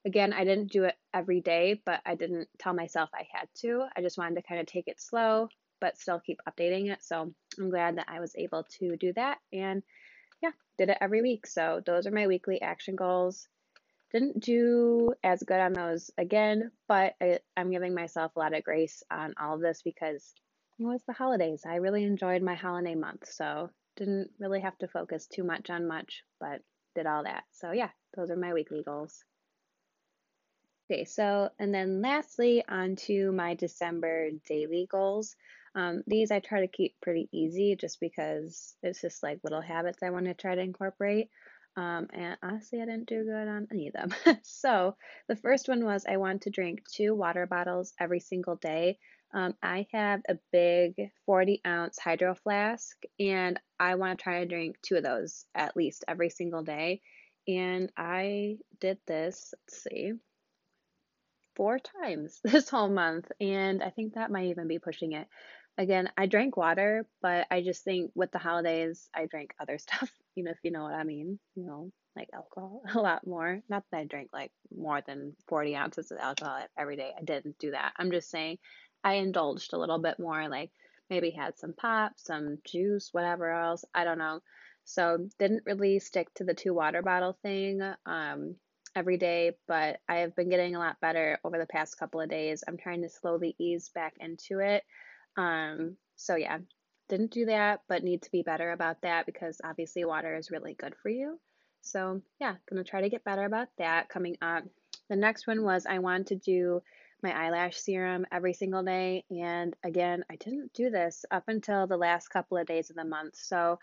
Again, 0.06 0.32
I 0.32 0.46
didn't 0.46 0.72
do 0.72 0.86
it 0.86 0.96
every 1.14 1.42
day, 1.42 1.82
but 1.86 2.02
I 2.06 2.16
didn't 2.16 2.48
tell 2.58 2.74
myself 2.74 3.10
I 3.14 3.28
had 3.32 3.50
to. 3.62 3.86
I 3.96 4.02
just 4.02 4.18
wanted 4.18 4.36
to 4.36 4.48
kind 4.48 4.62
of 4.62 4.68
take 4.68 4.88
it 4.88 5.02
slow, 5.02 5.50
but 5.82 5.98
still 5.98 6.20
keep 6.20 6.40
updating 6.48 6.92
it. 6.92 7.04
So 7.04 7.34
I'm 7.60 7.70
glad 7.70 7.98
that 7.98 8.08
I 8.08 8.20
was 8.20 8.34
able 8.38 8.66
to 8.80 8.96
do 8.96 9.12
that. 9.14 9.40
And 9.52 9.84
yeah, 10.42 10.52
did 10.78 10.90
it 10.90 10.98
every 11.02 11.22
week. 11.22 11.46
So 11.48 11.82
those 11.86 12.08
are 12.08 12.12
my 12.12 12.28
weekly 12.28 12.62
action 12.62 12.96
goals. 12.96 13.48
Didn't 14.12 14.40
do 14.40 15.14
as 15.24 15.44
good 15.44 15.60
on 15.60 15.74
those 15.74 16.10
again, 16.18 16.72
but 16.88 17.14
I, 17.22 17.40
am 17.58 17.70
giving 17.70 17.94
myself 17.94 18.36
a 18.36 18.40
lot 18.40 18.56
of 18.56 18.64
grace 18.64 19.04
on 19.12 19.36
all 19.40 19.56
of 19.56 19.62
this 19.62 19.82
because 19.84 20.34
it 20.80 20.84
was 20.84 21.04
the 21.06 21.14
holidays. 21.14 21.64
I 21.68 21.76
really 21.76 22.06
enjoyed 22.06 22.42
my 22.42 22.56
holiday 22.56 22.96
month. 22.96 23.28
So 23.30 23.70
didn't 23.98 24.32
really 24.40 24.62
have 24.62 24.78
to 24.80 24.88
focus 24.88 25.28
too 25.28 25.44
much 25.44 25.70
on 25.70 25.88
much, 25.88 26.24
but 26.40 26.62
did 26.96 27.06
all 27.06 27.24
that. 27.24 27.44
So 27.52 27.72
yeah, 27.72 27.90
those 28.16 28.32
are 28.32 28.38
my 28.38 28.54
weekly 28.54 28.82
goals. 28.84 29.24
Okay, 30.92 31.06
so 31.06 31.50
and 31.60 31.74
then 31.74 32.02
lastly, 32.02 32.64
on 32.68 32.96
to 32.96 33.32
my 33.32 33.54
December 33.54 34.32
daily 34.48 34.88
goals. 34.90 35.36
Um, 35.76 36.02
these 36.08 36.32
I 36.32 36.40
try 36.40 36.62
to 36.62 36.68
keep 36.68 36.96
pretty 37.00 37.30
easy 37.32 37.76
just 37.76 38.00
because 38.00 38.76
it's 38.82 39.00
just 39.00 39.22
like 39.22 39.40
little 39.44 39.62
habits 39.62 40.02
I 40.02 40.10
want 40.10 40.26
to 40.26 40.34
try 40.34 40.56
to 40.56 40.62
incorporate. 40.62 41.30
Um, 41.78 42.08
and 42.12 42.38
honestly, 42.42 42.82
I 42.82 42.86
didn't 42.86 43.08
do 43.08 43.24
good 43.24 43.48
on 43.48 43.68
any 43.72 43.88
of 43.90 43.94
them. 43.94 44.16
so 44.42 44.96
the 45.28 45.36
first 45.36 45.70
one 45.70 45.86
was 45.86 46.06
I 46.10 46.18
want 46.18 46.42
to 46.44 46.50
drink 46.50 46.82
two 46.92 47.14
water 47.14 47.46
bottles 47.46 47.94
every 48.00 48.20
single 48.20 48.56
day. 48.56 48.98
Um, 49.32 49.54
I 49.62 49.86
have 49.92 50.22
a 50.28 50.40
big 50.52 50.96
40 51.28 51.62
ounce 51.68 52.00
hydro 52.00 52.34
flask, 52.34 52.98
and 53.20 53.60
I 53.80 53.94
want 53.94 54.18
to 54.18 54.24
try 54.24 54.40
to 54.40 54.48
drink 54.48 54.78
two 54.82 54.96
of 54.96 55.04
those 55.04 55.46
at 55.54 55.78
least 55.78 56.04
every 56.08 56.32
single 56.32 56.64
day. 56.64 57.02
And 57.48 57.92
I 57.96 58.58
did 58.80 58.98
this, 59.06 59.54
let's 59.68 59.84
see, 59.84 60.14
four 61.60 61.78
times 61.78 62.40
this 62.46 62.70
whole 62.70 62.88
month, 62.88 63.30
and 63.42 63.84
I 63.84 63.90
think 63.90 64.14
that 64.14 64.32
might 64.32 64.46
even 64.46 64.70
be 64.70 64.80
pushing 64.80 65.12
it. 65.12 65.28
Again, 65.78 66.10
I 66.18 66.26
drank 66.26 66.56
water, 66.56 67.06
but 67.22 67.48
I 67.52 67.62
just 67.62 67.84
think 67.84 68.12
with 68.16 68.32
the 68.32 68.38
holidays, 68.38 69.10
I 69.14 69.26
drank 69.26 69.54
other 69.60 69.78
stuff, 69.86 70.10
you 70.36 70.46
know, 70.46 70.52
if 70.52 70.60
you 70.64 70.72
know 70.72 70.84
what 70.84 70.94
I 70.94 71.04
mean, 71.04 71.38
you 71.56 71.66
know, 71.66 71.92
like 72.16 72.30
alcohol 72.34 72.82
a 72.96 73.00
lot 73.00 73.28
more. 73.28 73.60
Not 73.68 73.84
that 73.92 73.98
I 73.98 74.06
drank 74.06 74.30
like 74.32 74.52
more 74.74 75.02
than 75.06 75.36
40 75.50 75.76
ounces 75.76 76.12
of 76.12 76.18
alcohol 76.20 76.64
every 76.78 76.96
day. 76.96 77.12
I 77.18 77.24
didn't 77.24 77.60
do 77.60 77.72
that. 77.72 77.92
I'm 77.98 78.12
just 78.12 78.30
saying 78.30 78.58
I 79.04 79.16
indulged 79.16 79.74
a 79.74 79.78
little 79.78 80.00
bit 80.00 80.18
more, 80.18 80.48
like 80.48 80.72
maybe 81.10 81.30
had 81.30 81.58
some 81.58 81.74
pop, 81.74 82.14
some 82.16 82.60
juice, 82.64 83.10
whatever 83.12 83.52
else. 83.52 83.84
I 83.94 84.06
don't 84.06 84.18
know. 84.18 84.40
So 84.86 85.28
didn't 85.38 85.64
really 85.66 86.00
stick 86.00 86.34
to 86.36 86.46
the 86.46 86.54
two 86.54 86.74
water 86.74 87.02
bottle 87.02 87.38
thing. 87.44 87.82
Um, 88.06 88.56
every 88.96 89.18
day, 89.18 89.58
but 89.68 90.00
I 90.08 90.18
have 90.18 90.36
been 90.36 90.50
getting 90.50 90.76
a 90.76 90.80
lot 90.80 91.00
better 91.02 91.40
over 91.44 91.58
the 91.58 91.66
past 91.66 91.98
couple 91.98 92.22
of 92.22 92.30
days. 92.30 92.64
I'm 92.68 92.78
trying 92.78 93.02
to 93.04 93.10
slowly 93.10 93.56
ease 93.58 93.90
back 93.94 94.16
into 94.20 94.60
it. 94.60 94.84
Um, 95.38 95.98
so 96.16 96.36
yeah, 96.36 96.60
didn't 97.08 97.32
do 97.32 97.46
that, 97.46 97.82
but 97.88 98.04
need 98.04 98.22
to 98.24 98.32
be 98.32 98.44
better 98.44 98.72
about 98.72 99.02
that 99.02 99.26
because 99.26 99.62
obviously 99.64 100.06
water 100.06 100.36
is 100.36 100.52
really 100.52 100.76
good 100.76 100.96
for 101.02 101.10
you. 101.10 101.40
So 101.82 102.22
yeah, 102.40 102.56
gonna 102.70 102.84
try 102.84 103.02
to 103.02 103.10
get 103.10 103.24
better 103.24 103.46
about 103.46 103.68
that 103.78 104.10
coming 104.10 104.38
up. 104.42 104.64
The 105.10 105.16
next 105.16 105.48
one 105.48 105.64
was 105.64 105.86
I 105.86 106.00
want 106.00 106.28
to 106.28 106.36
do 106.36 106.82
my 107.22 107.38
eyelash 107.38 107.78
serum 107.78 108.26
every 108.32 108.54
single 108.54 108.84
day. 108.84 109.26
And 109.30 109.76
again, 109.84 110.24
I 110.30 110.36
didn't 110.36 110.74
do 110.74 110.90
this 110.90 111.26
up 111.32 111.44
until 111.48 111.88
the 111.88 111.98
last 111.98 112.30
couple 112.30 112.58
of 112.58 112.68
days 112.68 112.90
of 112.90 112.96
the 112.96 113.04
month. 113.04 113.36
So 113.36 113.80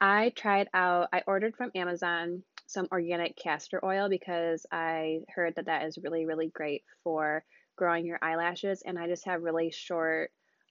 I 0.00 0.30
tried 0.30 0.68
out, 0.72 1.08
I 1.12 1.22
ordered 1.26 1.56
from 1.56 1.72
Amazon 1.74 2.42
some 2.70 2.86
organic 2.92 3.36
castor 3.36 3.84
oil 3.84 4.08
because 4.08 4.64
I 4.70 5.20
heard 5.28 5.56
that 5.56 5.66
that 5.66 5.84
is 5.86 5.98
really, 5.98 6.24
really 6.24 6.48
great 6.48 6.84
for 7.02 7.44
growing 7.76 8.06
your 8.06 8.18
eyelashes. 8.22 8.82
And 8.82 8.96
I 8.96 9.08
just 9.08 9.26
have 9.26 9.42
really 9.42 9.72
short, 9.72 10.30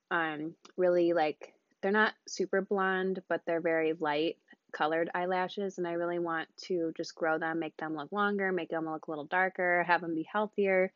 um, 0.09 0.55
really 0.77 1.11
like, 1.11 1.53
they're 1.81 1.91
not 1.91 2.13
super 2.27 2.61
blonde, 2.61 3.21
but 3.27 3.41
they're 3.45 3.61
very 3.61 3.93
light 3.99 4.37
colored 4.71 5.09
eyelashes. 5.13 5.77
And 5.77 5.85
I 5.85 5.93
really 5.93 6.19
want 6.19 6.47
to 6.67 6.93
just 6.95 7.15
grow 7.15 7.37
them, 7.37 7.59
make 7.59 7.75
them 7.75 7.95
look 7.95 8.11
longer, 8.13 8.51
make 8.53 8.69
them 8.69 8.85
look 8.85 9.07
a 9.07 9.11
little 9.11 9.25
darker, 9.25 9.83
have 9.83 10.01
them 10.01 10.15
be 10.15 10.27
healthier. 10.31 10.93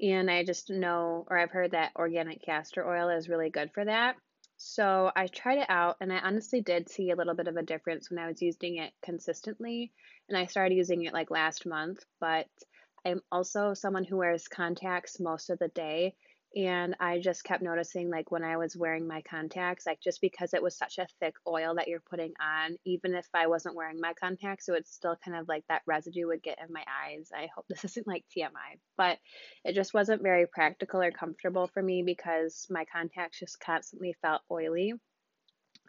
And 0.00 0.30
I 0.30 0.44
just 0.44 0.70
know, 0.70 1.26
or 1.28 1.38
I've 1.38 1.50
heard 1.50 1.72
that 1.72 1.92
organic 1.94 2.42
castor 2.42 2.88
oil 2.88 3.10
is 3.10 3.28
really 3.28 3.50
good 3.50 3.70
for 3.74 3.84
that. 3.84 4.16
So 4.64 5.10
I 5.16 5.26
tried 5.26 5.58
it 5.58 5.68
out 5.68 5.96
and 6.00 6.12
I 6.12 6.18
honestly 6.20 6.60
did 6.60 6.88
see 6.88 7.10
a 7.10 7.16
little 7.16 7.34
bit 7.34 7.48
of 7.48 7.56
a 7.56 7.62
difference 7.64 8.08
when 8.08 8.18
I 8.20 8.28
was 8.28 8.40
using 8.40 8.76
it 8.76 8.92
consistently. 9.02 9.92
And 10.28 10.38
I 10.38 10.46
started 10.46 10.76
using 10.76 11.04
it 11.04 11.12
like 11.12 11.32
last 11.32 11.66
month, 11.66 12.04
but 12.20 12.48
I'm 13.04 13.22
also 13.32 13.74
someone 13.74 14.04
who 14.04 14.18
wears 14.18 14.46
contacts 14.46 15.18
most 15.18 15.50
of 15.50 15.58
the 15.58 15.66
day. 15.68 16.14
And 16.54 16.96
I 17.00 17.18
just 17.18 17.44
kept 17.44 17.62
noticing, 17.62 18.10
like, 18.10 18.30
when 18.30 18.44
I 18.44 18.56
was 18.58 18.76
wearing 18.76 19.06
my 19.06 19.22
contacts, 19.22 19.86
like, 19.86 20.00
just 20.00 20.20
because 20.20 20.52
it 20.52 20.62
was 20.62 20.76
such 20.76 20.98
a 20.98 21.06
thick 21.18 21.34
oil 21.46 21.76
that 21.76 21.88
you're 21.88 22.02
putting 22.10 22.32
on, 22.40 22.76
even 22.84 23.14
if 23.14 23.26
I 23.32 23.46
wasn't 23.46 23.74
wearing 23.74 24.00
my 24.00 24.12
contacts, 24.14 24.68
it 24.68 24.72
would 24.72 24.86
still 24.86 25.16
kind 25.24 25.36
of 25.36 25.48
like 25.48 25.64
that 25.68 25.82
residue 25.86 26.26
would 26.26 26.42
get 26.42 26.58
in 26.58 26.72
my 26.72 26.84
eyes. 27.04 27.30
I 27.34 27.48
hope 27.54 27.66
this 27.68 27.84
isn't 27.84 28.06
like 28.06 28.24
TMI, 28.36 28.78
but 28.96 29.18
it 29.64 29.74
just 29.74 29.94
wasn't 29.94 30.22
very 30.22 30.46
practical 30.46 31.00
or 31.00 31.10
comfortable 31.10 31.68
for 31.68 31.82
me 31.82 32.02
because 32.02 32.66
my 32.70 32.84
contacts 32.84 33.38
just 33.38 33.60
constantly 33.60 34.14
felt 34.22 34.42
oily. 34.50 34.94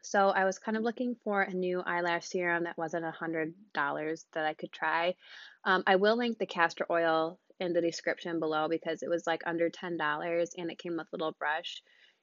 So 0.04 0.30
I 0.30 0.44
was 0.44 0.60
kind 0.60 0.76
of 0.76 0.84
looking 0.84 1.16
for 1.24 1.42
a 1.42 1.54
new 1.54 1.82
eyelash 1.82 2.28
serum 2.28 2.66
that 2.66 2.78
wasn't 2.78 3.06
a 3.06 3.12
hundred 3.12 3.54
dollars 3.74 4.26
that 4.34 4.46
I 4.46 4.54
could 4.54 4.72
try. 4.72 5.16
Um, 5.64 5.84
I 5.88 5.96
will 5.96 6.18
link 6.18 6.38
the 6.38 6.46
castor 6.46 6.86
oil 6.92 7.40
in 7.64 7.74
the 7.74 7.82
description 7.82 8.40
below 8.40 8.68
because 8.68 9.02
it 9.02 9.10
was 9.10 9.26
like 9.26 9.42
under 9.46 9.70
$10 9.70 10.50
and 10.58 10.70
it 10.70 10.78
came 10.78 10.98
with 10.98 11.08
a 11.08 11.16
little 11.16 11.36
brush. 11.40 11.82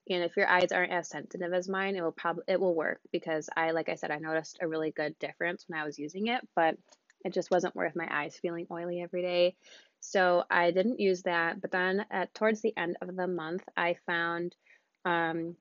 And 0.09 0.23
if 0.23 0.37
your 0.37 0.49
eyes 0.49 0.73
aren't 0.73 0.93
as 0.93 1.09
sensitive 1.09 1.53
as 1.53 1.69
mine, 1.69 1.97
it 1.97 2.03
will 2.03 2.13
probably 2.13 2.45
it 2.49 2.61
will 2.61 2.75
work 2.75 3.01
because 3.13 3.49
I 3.57 3.71
like 3.71 3.89
I 3.89 3.95
said 3.95 4.11
I 4.11 4.19
noticed 4.19 4.59
a 4.61 4.69
really 4.69 4.91
good 4.91 5.19
difference 5.19 5.65
when 5.67 5.79
I 5.79 5.85
was 5.85 5.99
using 5.99 6.29
it, 6.29 6.41
but 6.57 6.77
it 7.25 7.33
just 7.33 7.51
wasn't 7.51 7.77
worth 7.77 7.95
my 7.97 8.09
eyes 8.11 8.39
feeling 8.41 8.67
oily 8.71 9.01
every 9.03 9.23
day. 9.23 9.57
So 10.01 10.45
I 10.51 10.71
didn't 10.71 11.01
use 11.01 11.23
that. 11.23 11.61
But 11.61 11.71
then 11.71 12.05
at 12.11 12.35
towards 12.35 12.61
the 12.61 12.77
end 12.77 12.97
of 13.03 13.15
the 13.15 13.27
month, 13.27 13.63
I 13.77 13.97
found 14.07 14.57
um, 15.05 15.57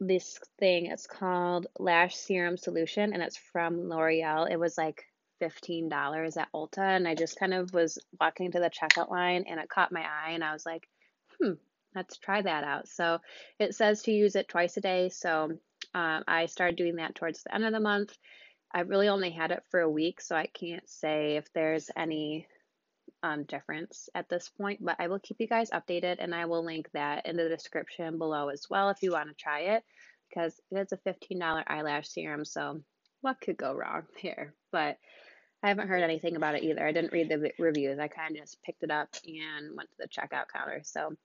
this 0.00 0.38
thing. 0.58 0.86
It's 0.86 1.06
called 1.06 1.66
Lash 1.78 2.16
Serum 2.16 2.56
Solution, 2.56 3.12
and 3.12 3.22
it's 3.22 3.36
from 3.36 3.88
L'Oreal. 3.88 4.50
It 4.50 4.60
was 4.60 4.78
like 4.78 5.04
$15 5.40 6.36
at 6.36 6.52
Ulta, 6.52 6.78
and 6.78 7.06
I 7.06 7.14
just 7.14 7.38
kind 7.38 7.54
of 7.54 7.72
was 7.72 7.98
walking 8.20 8.52
to 8.52 8.60
the 8.60 8.70
checkout 8.70 9.10
line, 9.10 9.44
and 9.48 9.60
it 9.60 9.68
caught 9.68 9.92
my 9.92 10.02
eye, 10.02 10.30
and 10.32 10.44
I 10.44 10.52
was 10.52 10.66
like, 10.66 10.88
hmm, 11.40 11.52
let's 11.94 12.18
try 12.18 12.42
that 12.42 12.64
out. 12.64 12.88
So 12.88 13.18
it 13.58 13.74
says 13.74 14.02
to 14.02 14.12
use 14.12 14.36
it 14.36 14.48
twice 14.48 14.76
a 14.76 14.80
day. 14.80 15.08
So 15.08 15.52
um, 15.94 16.24
I 16.26 16.46
started 16.46 16.76
doing 16.76 16.96
that 16.96 17.14
towards 17.14 17.42
the 17.42 17.54
end 17.54 17.64
of 17.64 17.72
the 17.72 17.80
month. 17.80 18.16
I 18.72 18.80
really 18.80 19.08
only 19.08 19.30
had 19.30 19.50
it 19.50 19.62
for 19.70 19.80
a 19.80 19.90
week, 19.90 20.20
so 20.20 20.36
I 20.36 20.46
can't 20.46 20.88
say 20.88 21.36
if 21.36 21.50
there's 21.54 21.90
any 21.96 22.46
um, 23.22 23.44
difference 23.44 24.08
at 24.14 24.28
this 24.28 24.48
point, 24.48 24.84
but 24.84 24.96
I 24.98 25.08
will 25.08 25.18
keep 25.18 25.40
you 25.40 25.48
guys 25.48 25.70
updated 25.70 26.16
and 26.18 26.34
I 26.34 26.44
will 26.44 26.64
link 26.64 26.88
that 26.92 27.26
in 27.26 27.36
the 27.36 27.48
description 27.48 28.18
below 28.18 28.48
as 28.48 28.66
well 28.68 28.90
if 28.90 29.02
you 29.02 29.12
want 29.12 29.28
to 29.28 29.34
try 29.34 29.60
it 29.60 29.84
because 30.28 30.60
it 30.70 30.78
is 30.78 30.92
a 30.92 30.96
$15 30.98 31.64
eyelash 31.66 32.08
serum. 32.08 32.44
So, 32.44 32.80
what 33.20 33.40
could 33.40 33.56
go 33.56 33.74
wrong 33.74 34.02
here? 34.18 34.54
But 34.70 34.98
I 35.62 35.68
haven't 35.68 35.88
heard 35.88 36.02
anything 36.02 36.36
about 36.36 36.54
it 36.54 36.62
either. 36.62 36.86
I 36.86 36.92
didn't 36.92 37.12
read 37.12 37.28
the 37.28 37.50
reviews. 37.58 37.98
I 37.98 38.08
kind 38.08 38.36
of 38.36 38.42
just 38.42 38.62
picked 38.62 38.84
it 38.84 38.90
up 38.90 39.08
and 39.26 39.76
went 39.76 39.90
to 39.90 39.96
the 39.98 40.08
checkout 40.08 40.48
counter. 40.52 40.82
So, 40.84 41.16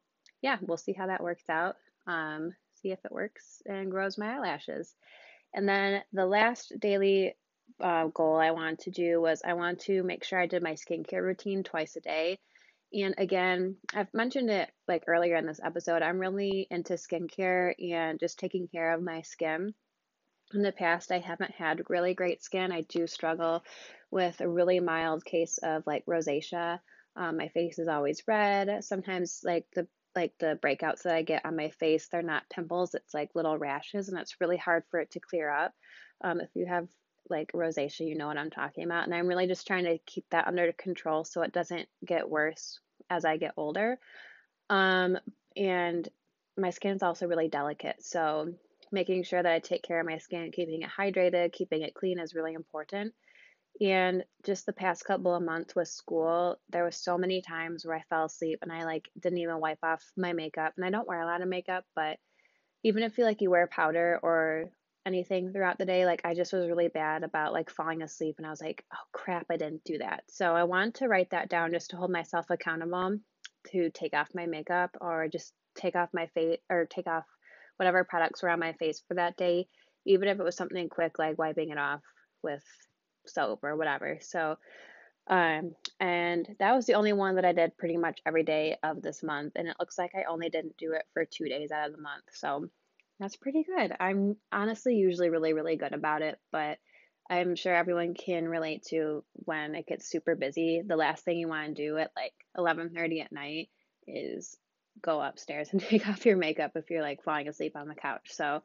yeah, 0.41 0.57
we'll 0.61 0.77
see 0.77 0.93
how 0.93 1.07
that 1.07 1.23
works 1.23 1.47
out. 1.49 1.75
Um, 2.07 2.53
see 2.81 2.91
if 2.91 2.99
it 3.05 3.11
works 3.11 3.61
and 3.65 3.91
grows 3.91 4.17
my 4.17 4.35
eyelashes. 4.35 4.95
And 5.53 5.69
then 5.69 6.01
the 6.11 6.25
last 6.25 6.73
daily 6.79 7.35
uh, 7.79 8.07
goal 8.07 8.37
I 8.37 8.51
wanted 8.51 8.79
to 8.79 8.91
do 8.91 9.21
was 9.21 9.41
I 9.45 9.53
want 9.53 9.79
to 9.81 10.03
make 10.03 10.23
sure 10.23 10.39
I 10.39 10.47
did 10.47 10.63
my 10.63 10.73
skincare 10.73 11.21
routine 11.21 11.63
twice 11.63 11.95
a 11.95 12.01
day. 12.01 12.39
And 12.93 13.15
again, 13.17 13.77
I've 13.93 14.13
mentioned 14.13 14.49
it 14.49 14.69
like 14.87 15.03
earlier 15.07 15.35
in 15.35 15.45
this 15.45 15.61
episode. 15.63 16.01
I'm 16.01 16.19
really 16.19 16.67
into 16.69 16.93
skincare 16.93 17.73
and 17.91 18.19
just 18.19 18.39
taking 18.39 18.67
care 18.67 18.93
of 18.93 19.01
my 19.01 19.21
skin. 19.21 19.73
In 20.53 20.61
the 20.61 20.71
past, 20.71 21.11
I 21.11 21.19
haven't 21.19 21.51
had 21.51 21.89
really 21.89 22.13
great 22.13 22.43
skin. 22.43 22.71
I 22.71 22.81
do 22.81 23.07
struggle 23.07 23.63
with 24.11 24.39
a 24.39 24.47
really 24.47 24.79
mild 24.79 25.25
case 25.25 25.57
of 25.57 25.85
like 25.87 26.05
rosacea. 26.05 26.79
Um, 27.15 27.37
my 27.37 27.47
face 27.49 27.79
is 27.79 27.87
always 27.87 28.23
red. 28.27 28.83
Sometimes, 28.83 29.41
like 29.43 29.65
the 29.73 29.87
like 30.15 30.33
the 30.37 30.59
breakouts 30.61 31.03
that 31.03 31.15
I 31.15 31.23
get 31.23 31.45
on 31.45 31.55
my 31.55 31.69
face, 31.69 32.07
they're 32.07 32.21
not 32.21 32.49
pimples. 32.49 32.93
It's 32.93 33.13
like 33.13 33.31
little 33.33 33.57
rashes, 33.57 34.09
and 34.09 34.19
it's 34.19 34.39
really 34.39 34.57
hard 34.57 34.83
for 34.91 34.99
it 34.99 35.11
to 35.11 35.19
clear 35.19 35.49
up. 35.49 35.73
Um, 36.21 36.39
if 36.39 36.49
you 36.55 36.67
have 36.67 36.87
like 37.29 37.51
rosacea, 37.53 38.07
you 38.07 38.15
know 38.15 38.27
what 38.27 38.37
I'm 38.37 38.51
talking 38.51 38.83
about. 38.83 39.05
And 39.05 39.15
I'm 39.15 39.27
really 39.27 39.47
just 39.47 39.65
trying 39.65 39.85
to 39.85 39.97
keep 40.05 40.25
that 40.29 40.47
under 40.47 40.71
control 40.73 41.23
so 41.23 41.41
it 41.41 41.53
doesn't 41.53 41.87
get 42.05 42.29
worse 42.29 42.79
as 43.09 43.25
I 43.25 43.37
get 43.37 43.53
older. 43.57 43.97
Um, 44.69 45.17
and 45.55 46.07
my 46.57 46.69
skin's 46.69 47.01
also 47.01 47.27
really 47.27 47.47
delicate. 47.47 48.03
So 48.03 48.53
making 48.93 49.23
sure 49.23 49.41
that 49.41 49.51
I 49.51 49.59
take 49.59 49.83
care 49.83 49.99
of 49.99 50.07
my 50.07 50.17
skin, 50.17 50.51
keeping 50.51 50.83
it 50.83 50.89
hydrated, 50.89 51.51
keeping 51.51 51.81
it 51.81 51.93
clean 51.93 52.19
is 52.19 52.35
really 52.35 52.53
important. 52.53 53.13
And 53.81 54.23
just 54.45 54.65
the 54.65 54.73
past 54.73 55.03
couple 55.03 55.33
of 55.35 55.43
months 55.43 55.75
with 55.75 55.87
school, 55.87 56.57
there 56.69 56.85
was 56.85 56.95
so 56.95 57.17
many 57.17 57.41
times 57.41 57.85
where 57.85 57.97
I 57.97 58.03
fell 58.09 58.25
asleep 58.25 58.59
and 58.61 58.71
I 58.71 58.85
like 58.85 59.09
didn't 59.19 59.39
even 59.39 59.59
wipe 59.59 59.79
off 59.83 60.03
my 60.15 60.33
makeup. 60.33 60.73
And 60.77 60.85
I 60.85 60.91
don't 60.91 61.07
wear 61.07 61.21
a 61.21 61.25
lot 61.25 61.41
of 61.41 61.47
makeup, 61.47 61.85
but 61.95 62.17
even 62.83 63.03
if 63.03 63.17
you 63.17 63.23
like 63.23 63.41
you 63.41 63.49
wear 63.49 63.67
powder 63.67 64.19
or 64.21 64.69
anything 65.05 65.51
throughout 65.51 65.77
the 65.77 65.85
day. 65.85 66.05
Like 66.05 66.21
I 66.23 66.33
just 66.33 66.53
was 66.53 66.67
really 66.67 66.87
bad 66.87 67.23
about 67.23 67.53
like 67.53 67.69
falling 67.69 68.01
asleep 68.01 68.35
and 68.37 68.47
I 68.47 68.49
was 68.49 68.61
like, 68.61 68.83
oh 68.93 69.05
crap, 69.11 69.45
I 69.49 69.57
didn't 69.57 69.83
do 69.83 69.97
that. 69.99 70.23
So 70.29 70.55
I 70.55 70.63
wanted 70.63 70.95
to 70.95 71.07
write 71.07 71.31
that 71.31 71.49
down 71.49 71.71
just 71.71 71.89
to 71.91 71.97
hold 71.97 72.11
myself 72.11 72.45
accountable 72.49 73.17
to 73.71 73.89
take 73.91 74.13
off 74.13 74.29
my 74.33 74.45
makeup 74.45 74.95
or 75.01 75.27
just 75.27 75.53
take 75.75 75.95
off 75.95 76.09
my 76.13 76.27
face 76.27 76.59
or 76.69 76.85
take 76.85 77.07
off 77.07 77.25
whatever 77.77 78.03
products 78.03 78.43
were 78.43 78.49
on 78.49 78.59
my 78.59 78.73
face 78.73 79.03
for 79.07 79.15
that 79.15 79.37
day, 79.37 79.67
even 80.05 80.27
if 80.27 80.39
it 80.39 80.43
was 80.43 80.55
something 80.55 80.89
quick 80.89 81.19
like 81.19 81.37
wiping 81.37 81.69
it 81.69 81.77
off 81.77 82.01
with 82.41 82.63
soap 83.25 83.63
or 83.63 83.75
whatever. 83.75 84.19
So 84.21 84.57
um 85.27 85.73
and 86.01 86.47
that 86.59 86.75
was 86.75 86.85
the 86.85 86.95
only 86.95 87.13
one 87.13 87.35
that 87.35 87.45
I 87.45 87.53
did 87.53 87.77
pretty 87.77 87.95
much 87.95 88.19
every 88.25 88.43
day 88.43 88.77
of 88.83 89.01
this 89.01 89.23
month 89.23 89.53
and 89.55 89.67
it 89.69 89.77
looks 89.79 89.97
like 89.97 90.11
I 90.15 90.25
only 90.29 90.49
didn't 90.49 90.77
do 90.77 90.93
it 90.93 91.03
for 91.13 91.23
2 91.25 91.45
days 91.45 91.71
out 91.71 91.87
of 91.87 91.95
the 91.95 92.01
month. 92.01 92.25
So 92.31 92.67
that's 93.19 93.37
pretty 93.37 93.63
good. 93.63 93.93
I'm 93.99 94.35
honestly 94.51 94.95
usually 94.95 95.29
really, 95.29 95.53
really 95.53 95.77
good 95.77 95.93
about 95.93 96.21
it, 96.21 96.39
but 96.51 96.77
I'm 97.29 97.55
sure 97.55 97.73
everyone 97.73 98.15
can 98.15 98.47
relate 98.49 98.83
to 98.89 99.23
when 99.33 99.75
it 99.75 99.87
gets 99.87 100.09
super 100.09 100.35
busy. 100.35 100.81
The 100.85 100.97
last 100.97 101.23
thing 101.23 101.37
you 101.37 101.47
want 101.47 101.67
to 101.67 101.73
do 101.73 101.97
at 101.97 102.11
like 102.15 102.33
11:30 102.57 103.21
at 103.21 103.31
night 103.31 103.69
is 104.07 104.57
go 105.01 105.21
upstairs 105.21 105.69
and 105.71 105.81
take 105.89 106.07
off 106.07 106.25
your 106.25 106.37
makeup 106.37 106.71
if 106.75 106.89
you're 106.89 107.01
like 107.01 107.23
falling 107.23 107.47
asleep 107.47 107.75
on 107.75 107.87
the 107.87 107.95
couch. 107.95 108.29
So, 108.31 108.63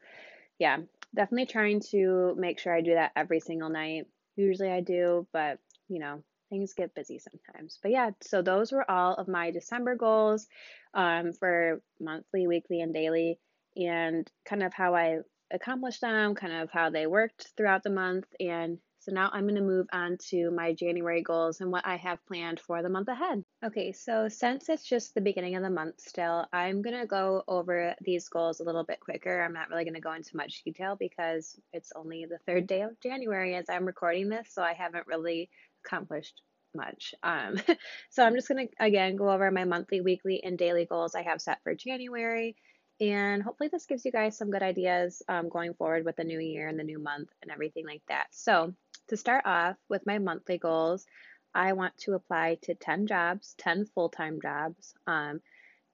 yeah, 0.57 0.77
definitely 1.15 1.47
trying 1.47 1.81
to 1.91 2.35
make 2.37 2.59
sure 2.59 2.75
I 2.75 2.81
do 2.81 2.93
that 2.95 3.11
every 3.15 3.39
single 3.39 3.69
night. 3.69 4.05
Usually 4.35 4.71
I 4.71 4.81
do, 4.81 5.27
but 5.33 5.59
you 5.87 5.99
know, 5.99 6.23
things 6.49 6.73
get 6.73 6.95
busy 6.95 7.19
sometimes. 7.19 7.79
But 7.81 7.91
yeah, 7.91 8.11
so 8.21 8.41
those 8.41 8.71
were 8.71 8.89
all 8.89 9.15
of 9.15 9.27
my 9.27 9.51
December 9.51 9.95
goals 9.95 10.47
um, 10.93 11.33
for 11.33 11.81
monthly, 11.99 12.47
weekly, 12.47 12.81
and 12.81 12.93
daily 12.93 13.39
and 13.75 14.29
kind 14.45 14.63
of 14.63 14.73
how 14.73 14.95
I 14.95 15.19
accomplished 15.51 16.01
them, 16.01 16.35
kind 16.35 16.53
of 16.53 16.69
how 16.71 16.89
they 16.89 17.07
worked 17.07 17.51
throughout 17.55 17.83
the 17.83 17.89
month. 17.89 18.25
And 18.39 18.79
so 19.09 19.15
now 19.15 19.29
I'm 19.33 19.45
going 19.45 19.55
to 19.55 19.61
move 19.61 19.87
on 19.91 20.17
to 20.29 20.51
my 20.51 20.73
January 20.73 21.23
goals 21.23 21.61
and 21.61 21.71
what 21.71 21.87
I 21.87 21.95
have 21.95 22.23
planned 22.27 22.59
for 22.59 22.83
the 22.83 22.89
month 22.89 23.07
ahead. 23.07 23.43
Okay, 23.65 23.91
so 23.91 24.29
since 24.29 24.69
it's 24.69 24.83
just 24.83 25.15
the 25.15 25.21
beginning 25.21 25.55
of 25.55 25.63
the 25.63 25.69
month 25.71 25.99
still, 25.99 26.45
I'm 26.53 26.83
going 26.83 26.99
to 26.99 27.07
go 27.07 27.43
over 27.47 27.95
these 28.01 28.29
goals 28.29 28.59
a 28.59 28.63
little 28.63 28.83
bit 28.83 28.99
quicker. 28.99 29.41
I'm 29.43 29.53
not 29.53 29.69
really 29.69 29.83
going 29.83 29.95
to 29.95 29.99
go 29.99 30.13
into 30.13 30.37
much 30.37 30.63
detail 30.63 30.95
because 30.95 31.59
it's 31.73 31.91
only 31.95 32.25
the 32.25 32.37
third 32.45 32.67
day 32.67 32.81
of 32.81 32.99
January 33.01 33.55
as 33.55 33.65
I'm 33.67 33.85
recording 33.85 34.29
this, 34.29 34.49
so 34.51 34.61
I 34.61 34.73
haven't 34.73 35.07
really 35.07 35.49
accomplished 35.83 36.43
much. 36.75 37.15
Um, 37.23 37.59
so 38.11 38.23
I'm 38.23 38.35
just 38.35 38.47
going 38.47 38.67
to 38.67 38.85
again 38.85 39.15
go 39.15 39.31
over 39.31 39.49
my 39.49 39.65
monthly, 39.65 40.01
weekly, 40.01 40.43
and 40.43 40.55
daily 40.55 40.85
goals 40.85 41.15
I 41.15 41.23
have 41.23 41.41
set 41.41 41.63
for 41.63 41.73
January 41.73 42.55
and 43.01 43.41
hopefully, 43.41 43.69
this 43.71 43.85
gives 43.85 44.03
you 44.03 44.11
guys 44.11 44.37
some 44.37 44.51
good 44.51 44.61
ideas 44.61 45.21
um, 45.29 45.47
going 45.47 45.73
forward 45.73 46.03
with 46.03 46.17
the 46.17 46.25
new 46.25 46.39
year 46.39 46.67
and 46.67 46.77
the 46.77 46.83
new 46.83 46.99
month 46.99 47.29
and 47.41 47.49
everything 47.49 47.85
like 47.85 48.01
that. 48.09 48.27
So, 48.31 48.73
to 49.09 49.17
start 49.17 49.45
off 49.45 49.75
with 49.89 50.05
my 50.05 50.19
monthly 50.19 50.57
goals, 50.57 51.05
I 51.53 51.73
want 51.73 51.97
to 51.99 52.13
apply 52.13 52.57
to 52.63 52.75
10 52.75 53.07
jobs, 53.07 53.55
10 53.57 53.85
full 53.85 54.09
time 54.09 54.39
jobs. 54.41 54.93
Um, 55.07 55.41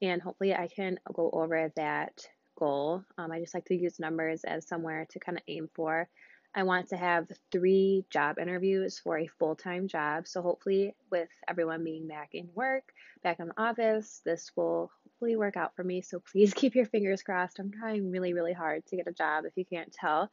and 0.02 0.22
hopefully, 0.22 0.54
I 0.54 0.68
can 0.68 1.00
go 1.14 1.30
over 1.32 1.72
that 1.76 2.28
goal. 2.58 3.04
Um, 3.18 3.32
I 3.32 3.40
just 3.40 3.54
like 3.54 3.66
to 3.66 3.76
use 3.76 4.00
numbers 4.00 4.44
as 4.44 4.68
somewhere 4.68 5.08
to 5.12 5.20
kind 5.20 5.38
of 5.38 5.44
aim 5.48 5.70
for. 5.74 6.08
I 6.54 6.64
want 6.64 6.90
to 6.90 6.98
have 6.98 7.28
three 7.52 8.06
job 8.10 8.40
interviews 8.40 9.00
for 9.00 9.18
a 9.18 9.28
full 9.28 9.56
time 9.56 9.88
job. 9.88 10.28
So, 10.28 10.42
hopefully, 10.42 10.96
with 11.12 11.30
everyone 11.48 11.84
being 11.84 12.08
back 12.08 12.30
in 12.34 12.50
work, 12.54 12.92
back 13.24 13.40
in 13.40 13.48
the 13.48 13.62
office, 13.62 14.22
this 14.26 14.52
will 14.56 14.92
hopefully 15.04 15.38
work 15.38 15.56
out 15.56 15.76
for 15.76 15.84
me. 15.84 16.02
So, 16.02 16.20
please 16.20 16.54
keep 16.56 16.76
your 16.76 16.86
fingers 16.86 17.24
crossed. 17.24 17.60
I'm 17.60 17.72
trying 17.72 18.12
really, 18.12 18.34
really 18.34 18.54
hard 18.54 18.86
to 18.88 18.98
get 18.98 19.08
a 19.08 19.14
job 19.14 19.46
if 19.46 19.54
you 19.56 19.66
can't 19.66 19.94
tell. 19.94 20.30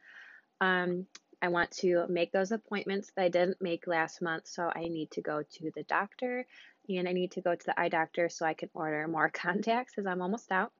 Um, 0.61 1.07
I 1.43 1.49
want 1.49 1.73
to 1.83 2.07
make 2.09 2.33
those 2.33 2.53
appointments 2.53 3.11
that 3.17 3.25
I 3.25 3.29
didn't 3.29 3.61
make 3.61 3.87
last 3.87 4.23
month. 4.23 4.47
So, 4.47 4.71
I 4.75 4.85
need 4.85 5.11
to 5.13 5.21
go 5.21 5.43
to 5.43 5.71
the 5.75 5.83
doctor 5.83 6.47
and 6.89 7.09
I 7.09 7.13
need 7.13 7.33
to 7.33 7.41
go 7.41 7.55
to 7.55 7.67
the 7.67 7.79
eye 7.79 7.89
doctor 7.89 8.29
so 8.29 8.47
I 8.47 8.55
can 8.55 8.71
order 8.75 9.07
more 9.09 9.29
contacts 9.29 9.93
because 9.95 10.07
I'm 10.07 10.23
almost 10.23 10.51
out. 10.51 10.73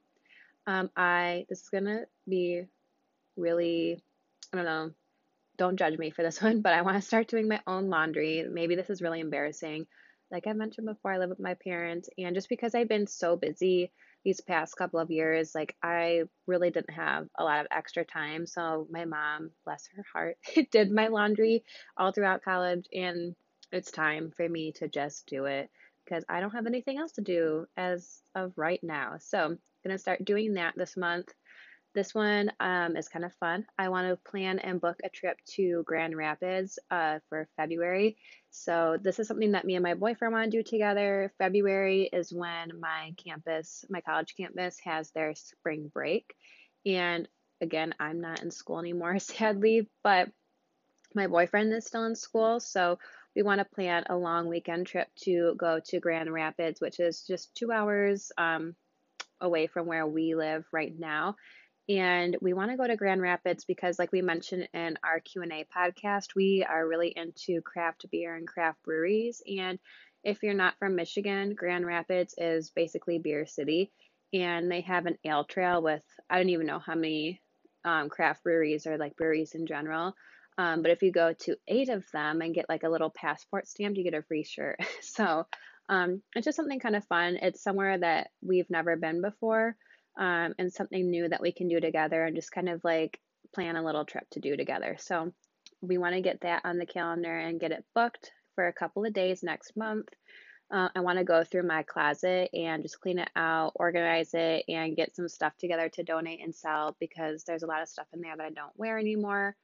Um, 0.67 0.91
I 0.97 1.45
this 1.49 1.63
is 1.63 1.69
gonna 1.69 2.05
be 2.29 2.65
really 3.37 4.01
I 4.53 4.57
don't 4.57 4.67
know 4.67 4.91
don't 5.59 5.77
judge 5.77 5.99
me 5.99 6.11
for 6.11 6.23
this 6.23 6.41
one, 6.43 6.61
but 6.61 6.73
I 6.73 6.83
want 6.83 6.97
to 6.97 7.07
start 7.07 7.29
doing 7.29 7.49
my 7.49 7.61
own 7.67 7.89
laundry. 7.89 8.45
Maybe 8.51 8.75
this 8.75 8.91
is 8.91 9.03
really 9.03 9.21
embarrassing. 9.21 9.87
Like 10.31 10.47
I 10.47 10.55
mentioned 10.55 10.87
before, 10.87 11.13
I 11.13 11.19
live 11.19 11.29
with 11.29 11.41
my 11.41 11.55
parents, 11.55 12.09
and 12.17 12.35
just 12.35 12.49
because 12.49 12.75
I've 12.75 12.89
been 12.89 13.07
so 13.07 13.37
busy 13.37 13.93
these 14.25 14.41
past 14.41 14.77
couple 14.77 15.01
of 15.01 15.11
years, 15.11 15.55
like 15.55 15.77
I 15.83 16.23
really 16.47 16.71
didn't 16.71 16.95
have 16.95 17.29
a 17.39 17.45
lot 17.45 17.61
of 17.61 17.67
extra 17.71 18.05
time. 18.05 18.47
So 18.47 18.87
my 18.91 19.05
mom, 19.05 19.51
bless 19.65 19.89
her 19.97 20.05
heart, 20.13 20.39
did 20.71 20.91
my 20.91 21.09
laundry 21.09 21.65
all 21.97 22.13
throughout 22.13 22.43
college, 22.43 22.87
and 22.93 23.35
it's 23.73 23.91
time 23.91 24.31
for 24.37 24.49
me 24.49 24.73
to 24.73 24.89
just 24.89 25.27
do 25.27 25.47
it 25.47 25.71
because 26.05 26.25
I 26.29 26.41
don't 26.41 26.51
have 26.55 26.67
anything 26.67 26.99
else 26.99 27.13
to 27.13 27.21
do 27.23 27.67
as 27.77 28.23
of 28.35 28.53
right 28.57 28.81
now. 28.83 29.17
So 29.21 29.39
I'm 29.39 29.59
gonna 29.85 29.99
start 29.99 30.25
doing 30.25 30.55
that 30.55 30.75
this 30.77 30.97
month. 30.97 31.33
This 31.95 32.15
one 32.15 32.51
um, 32.59 32.97
is 32.97 33.09
kind 33.09 33.25
of 33.25 33.35
fun. 33.35 33.67
I 33.79 33.91
want 33.91 34.09
to 34.09 34.31
plan 34.31 34.59
and 34.59 34.81
book 34.81 34.97
a 35.05 35.11
trip 35.11 35.37
to 35.57 35.83
Grand 35.87 36.17
Rapids 36.17 36.79
uh, 36.91 37.19
for 37.29 37.49
February. 37.57 38.17
So, 38.51 38.97
this 39.01 39.19
is 39.19 39.29
something 39.29 39.53
that 39.53 39.67
me 39.67 39.75
and 39.75 39.83
my 39.83 39.93
boyfriend 39.95 40.33
want 40.33 40.51
to 40.51 40.57
do 40.57 40.63
together. 40.63 41.33
February 41.37 42.09
is 42.11 42.33
when 42.33 42.81
my 42.81 43.13
campus, 43.23 43.85
my 43.91 44.01
college 44.01 44.35
campus, 44.37 44.79
has 44.85 45.11
their 45.11 45.35
spring 45.35 45.91
break. 45.93 46.35
And 46.87 47.29
again, 47.61 47.95
I'm 48.01 48.23
not 48.23 48.43
in 48.43 48.51
school 48.51 48.79
anymore, 48.79 49.19
sadly, 49.19 49.89
but 50.03 50.31
my 51.15 51.27
boyfriend 51.27 51.75
is 51.75 51.87
still 51.87 52.05
in 52.05 52.17
school. 52.17 52.59
So 52.61 52.99
we 53.37 53.43
want 53.43 53.59
to 53.59 53.75
plan 53.75 54.05
a 54.09 54.17
long 54.17 54.49
weekend 54.49 54.87
trip 54.87 55.09
to 55.25 55.55
go 55.59 55.81
to 55.87 56.01
Grand 56.01 56.33
Rapids, 56.33 56.81
which 56.81 57.01
is 57.01 57.23
just 57.27 57.55
two 57.55 57.71
hours 57.71 58.33
um, 58.39 58.75
away 59.41 59.67
from 59.67 59.87
where 59.87 60.07
we 60.07 60.35
live 60.35 60.65
right 60.73 60.93
now. 60.99 61.37
And 61.89 62.37
we 62.41 62.53
want 62.53 62.71
to 62.71 62.77
go 62.77 62.87
to 62.87 62.97
Grand 62.97 63.21
Rapids 63.21 63.65
because, 63.65 63.99
like 63.99 64.13
we 64.13 64.23
mentioned 64.23 64.69
in 64.73 64.99
our 65.03 65.21
Q&A 65.21 65.67
podcast, 65.77 66.35
we 66.37 66.65
are 66.69 66.87
really 66.87 67.13
into 67.15 67.61
craft 67.61 68.07
beer 68.11 68.37
and 68.37 68.47
craft 68.47 68.83
breweries. 68.85 69.43
And 69.47 69.79
if 70.23 70.43
you're 70.43 70.55
not 70.55 70.79
from 70.79 70.95
Michigan, 70.95 71.55
Grand 71.55 71.85
Rapids 71.85 72.35
is 72.39 72.71
basically 72.71 73.19
Beer 73.19 73.47
City. 73.47 73.91
And 74.33 74.71
they 74.71 74.83
have 74.83 75.07
an 75.07 75.19
ale 75.25 75.45
trail 75.45 75.83
with, 75.83 76.03
I 76.31 76.39
don't 76.39 76.49
even 76.51 76.67
know 76.67 76.79
how 76.79 76.95
many 76.95 77.41
um, 77.85 78.09
craft 78.09 78.45
breweries 78.45 78.87
or 78.87 78.97
like 78.97 79.17
breweries 79.17 79.55
in 79.55 79.67
general. 79.67 80.15
Um, 80.59 80.83
but 80.83 80.93
if 80.93 81.03
you 81.03 81.11
go 81.11 81.33
to 81.41 81.57
eight 81.67 81.89
of 81.89 82.05
them 82.13 82.43
and 82.43 82.55
get 82.55 82.69
like 82.69 82.85
a 82.85 82.89
little 82.89 83.11
passport 83.11 83.67
stamp, 83.67 83.97
you 83.97 84.05
get 84.05 84.15
a 84.15 84.23
free 84.23 84.45
shirt. 84.45 84.79
so 85.01 85.47
um, 85.89 86.23
it's 86.35 86.45
just 86.45 86.57
something 86.57 86.79
kind 86.79 86.97
of 86.97 87.05
fun. 87.07 87.39
It's 87.43 87.63
somewhere 87.63 87.99
that 87.99 88.29
we've 88.41 88.71
never 88.71 88.97
been 88.97 89.21
before 89.21 89.77
um, 90.19 90.55
and 90.59 90.73
something 90.73 91.11
new 91.11 91.29
that 91.29 91.43
we 91.43 91.53
can 91.53 91.69
do 91.69 91.81
together 91.81 92.25
and 92.25 92.37
just 92.37 92.53
kind 92.53 92.69
of 92.69 92.83
like 92.85 93.19
plan 93.55 93.77
a 93.77 93.85
little 93.85 94.05
trip 94.05 94.29
to 94.31 94.41
do 94.41 94.57
together. 94.57 94.97
So 94.99 95.33
we 95.81 95.99
want 95.99 96.15
to 96.15 96.21
get 96.21 96.41
that 96.43 96.63
on 96.65 96.79
the 96.79 96.87
calendar 96.87 97.37
and 97.37 97.61
get 97.61 97.73
it 97.73 97.85
booked 97.95 98.31
for 98.55 98.67
a 98.67 98.73
couple 98.73 99.05
of 99.05 99.13
days 99.13 99.43
next 99.43 99.77
month. 99.77 100.09
Uh, 100.73 100.89
I 100.97 101.01
want 101.01 101.19
to 101.19 101.25
go 101.25 101.45
through 101.45 101.65
my 101.65 101.83
closet 101.83 102.49
and 102.55 102.83
just 102.83 103.01
clean 103.01 103.19
it 103.19 103.29
out, 103.37 103.73
organize 103.75 104.31
it, 104.33 104.65
and 104.69 104.97
get 104.97 105.15
some 105.15 105.29
stuff 105.29 105.53
together 105.59 105.91
to 105.91 106.03
donate 106.03 106.41
and 106.43 106.55
sell 106.55 106.97
because 106.99 107.45
there's 107.45 107.63
a 107.63 107.67
lot 107.67 107.83
of 107.83 107.89
stuff 107.89 108.07
in 108.15 108.23
there 108.23 108.35
that 108.37 108.47
I 108.47 108.51
don't 108.51 108.73
wear 108.77 108.99
anymore. 108.99 109.55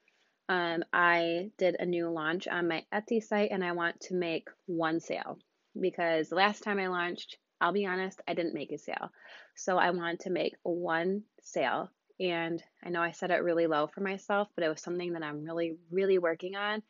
Um, 0.50 0.84
I 0.92 1.50
did 1.56 1.76
a 1.78 1.86
new 1.86 2.10
launch 2.10 2.46
on 2.46 2.68
my 2.68 2.84
Etsy 2.92 3.22
site 3.22 3.50
and 3.52 3.64
I 3.64 3.72
want 3.72 4.00
to 4.02 4.14
make 4.14 4.48
one 4.66 5.00
sale 5.00 5.38
because 5.78 6.28
the 6.28 6.36
last 6.36 6.62
time 6.62 6.78
I 6.78 6.88
launched, 6.88 7.38
I'll 7.60 7.72
be 7.72 7.86
honest, 7.86 8.20
I 8.26 8.34
didn't 8.34 8.54
make 8.54 8.72
a 8.72 8.78
sale. 8.78 9.10
So 9.56 9.78
I 9.78 9.90
wanted 9.90 10.20
to 10.20 10.30
make 10.30 10.54
one 10.62 11.22
sale. 11.42 11.90
And 12.20 12.62
I 12.82 12.90
know 12.90 13.00
I 13.00 13.12
set 13.12 13.30
it 13.30 13.42
really 13.42 13.66
low 13.66 13.86
for 13.86 14.00
myself, 14.00 14.48
but 14.54 14.64
it 14.64 14.68
was 14.68 14.80
something 14.80 15.12
that 15.12 15.22
I'm 15.22 15.44
really, 15.44 15.76
really 15.90 16.18
working 16.18 16.56
on. 16.56 16.82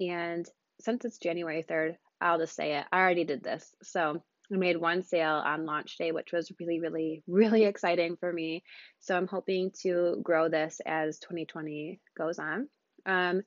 And 0.00 0.46
since 0.80 1.04
it's 1.04 1.18
January 1.18 1.62
3rd, 1.62 1.96
I'll 2.20 2.38
just 2.38 2.54
say 2.54 2.76
it. 2.76 2.84
I 2.92 3.00
already 3.00 3.24
did 3.24 3.42
this. 3.42 3.74
So 3.82 4.22
I 4.52 4.56
made 4.56 4.76
one 4.76 5.02
sale 5.02 5.42
on 5.44 5.66
launch 5.66 5.96
day, 5.98 6.12
which 6.12 6.32
was 6.32 6.52
really, 6.60 6.80
really, 6.80 7.22
really 7.26 7.64
exciting 7.64 8.16
for 8.16 8.32
me. 8.32 8.62
So 9.00 9.16
I'm 9.16 9.26
hoping 9.26 9.72
to 9.82 10.20
grow 10.22 10.48
this 10.48 10.80
as 10.84 11.18
2020 11.20 12.00
goes 12.16 12.38
on. 12.38 12.68
Um, 13.06 13.42